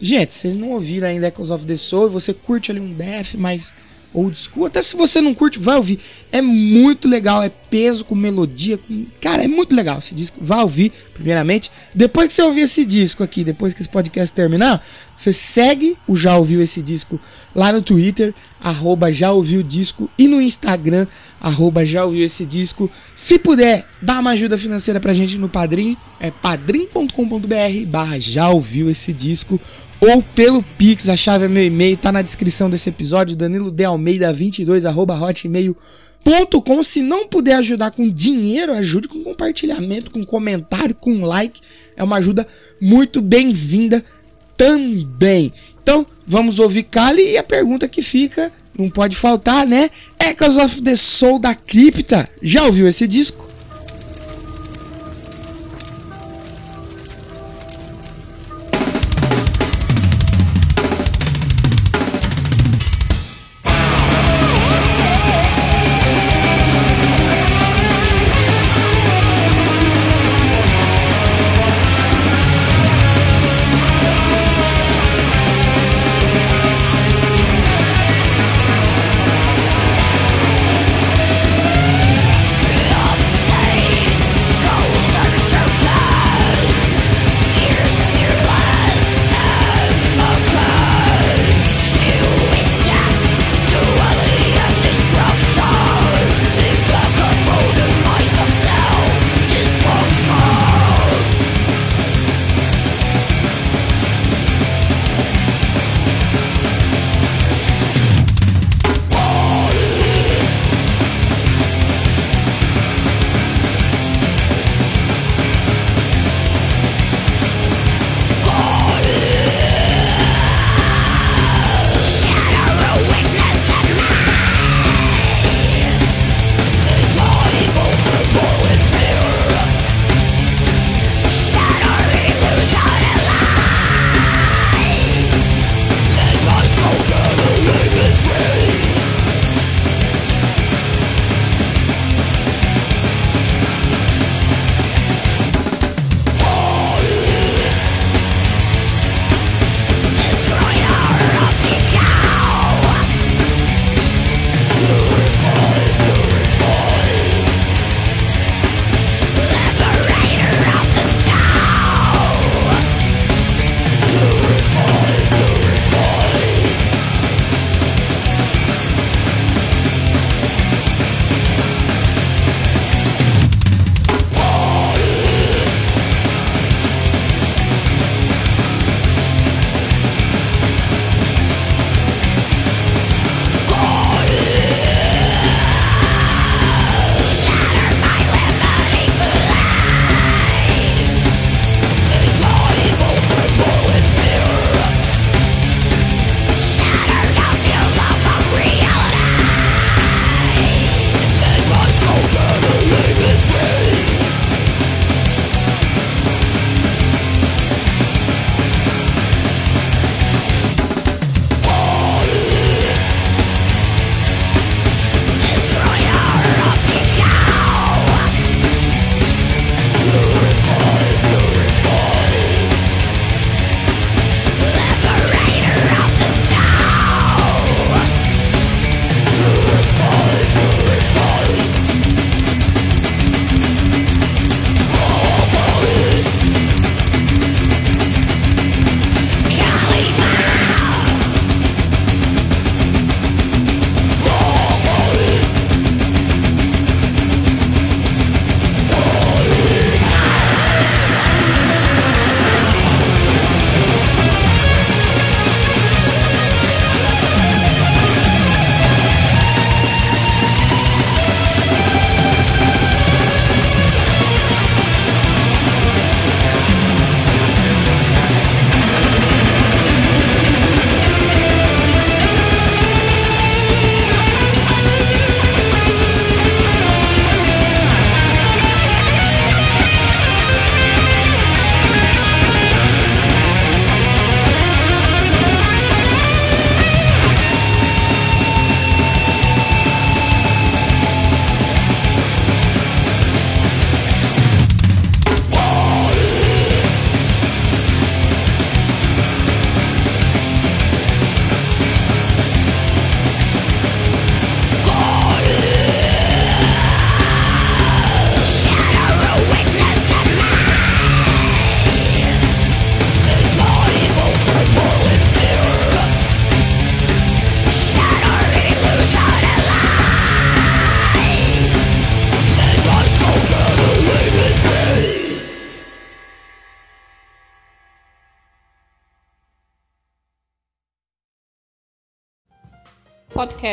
gente, 0.00 0.34
vocês 0.34 0.56
não 0.56 0.70
ouviram 0.70 1.06
ainda 1.06 1.28
Echoes 1.28 1.50
of 1.50 1.64
the 1.64 1.76
Soul, 1.76 2.10
você 2.10 2.34
curte 2.34 2.72
ali 2.72 2.80
um 2.80 2.92
death, 2.92 3.34
mas 3.34 3.72
old 4.14 4.38
school. 4.38 4.64
Até 4.66 4.80
se 4.80 4.96
você 4.96 5.20
não 5.20 5.34
curte, 5.34 5.58
vai 5.58 5.76
ouvir. 5.76 5.98
É 6.32 6.40
muito 6.40 7.08
legal, 7.08 7.42
é 7.42 7.48
peso 7.48 8.04
com 8.04 8.14
melodia. 8.14 8.78
Com... 8.78 9.06
Cara, 9.20 9.44
é 9.44 9.48
muito 9.48 9.74
legal 9.74 9.98
esse 9.98 10.14
disco. 10.14 10.38
Vai 10.40 10.62
ouvir, 10.62 10.92
primeiramente. 11.12 11.70
Depois 11.94 12.28
que 12.28 12.34
você 12.34 12.42
ouvir 12.42 12.62
esse 12.62 12.84
disco 12.84 13.22
aqui, 13.22 13.44
depois 13.44 13.74
que 13.74 13.82
esse 13.82 13.90
podcast 13.90 14.32
terminar, 14.34 14.82
você 15.16 15.32
segue 15.32 15.96
o 16.08 16.16
Já 16.16 16.36
Ouviu 16.36 16.62
Esse 16.62 16.80
Disco 16.80 17.20
lá 17.54 17.72
no 17.72 17.82
Twitter, 17.82 18.34
arroba 18.60 19.12
Já 19.12 19.32
Ouviu 19.32 19.62
Disco, 19.62 20.08
e 20.18 20.26
no 20.26 20.40
Instagram, 20.40 21.06
arroba 21.40 21.84
Já 21.84 22.04
Ouviu 22.04 22.24
Esse 22.24 22.46
Disco. 22.46 22.90
Se 23.14 23.38
puder, 23.38 23.86
dá 24.00 24.18
uma 24.20 24.32
ajuda 24.32 24.58
financeira 24.58 24.98
pra 24.98 25.14
gente 25.14 25.36
no 25.36 25.48
Padrim, 25.48 25.96
é 26.18 26.30
padrim.com.br 26.30 27.86
barra 27.86 28.18
Já 28.18 28.48
Ouviu 28.48 28.90
Esse 28.90 29.12
Disco 29.12 29.60
ou 30.04 30.22
pelo 30.22 30.62
Pix. 30.76 31.08
A 31.08 31.16
chave 31.16 31.46
é 31.46 31.48
meu 31.48 31.64
e-mail, 31.64 31.96
tá 31.96 32.12
na 32.12 32.22
descrição 32.22 32.68
desse 32.68 32.88
episódio, 32.88 33.36
Danilo 33.36 33.70
de 33.70 33.84
Almeida 33.84 34.32
22 34.32 34.84
arroba 34.84 35.18
hotmail.com. 35.18 36.84
Se 36.84 37.00
não 37.00 37.26
puder 37.26 37.54
ajudar 37.56 37.90
com 37.90 38.08
dinheiro, 38.08 38.72
ajude 38.72 39.08
com 39.08 39.22
compartilhamento, 39.24 40.10
com 40.10 40.24
comentário, 40.24 40.94
com 40.94 41.24
like. 41.24 41.60
É 41.96 42.04
uma 42.04 42.16
ajuda 42.16 42.46
muito 42.80 43.22
bem-vinda 43.22 44.04
também. 44.56 45.52
Então, 45.82 46.06
vamos 46.26 46.58
ouvir 46.58 46.84
Kali 46.84 47.32
e 47.32 47.38
a 47.38 47.42
pergunta 47.42 47.88
que 47.88 48.02
fica, 48.02 48.52
não 48.78 48.90
pode 48.90 49.16
faltar, 49.16 49.66
né? 49.66 49.90
Echoes 50.18 50.56
of 50.56 50.82
the 50.82 50.96
Soul 50.96 51.38
da 51.38 51.54
Cripta. 51.54 52.28
Já 52.42 52.64
ouviu 52.64 52.88
esse 52.88 53.06
disco? 53.06 53.43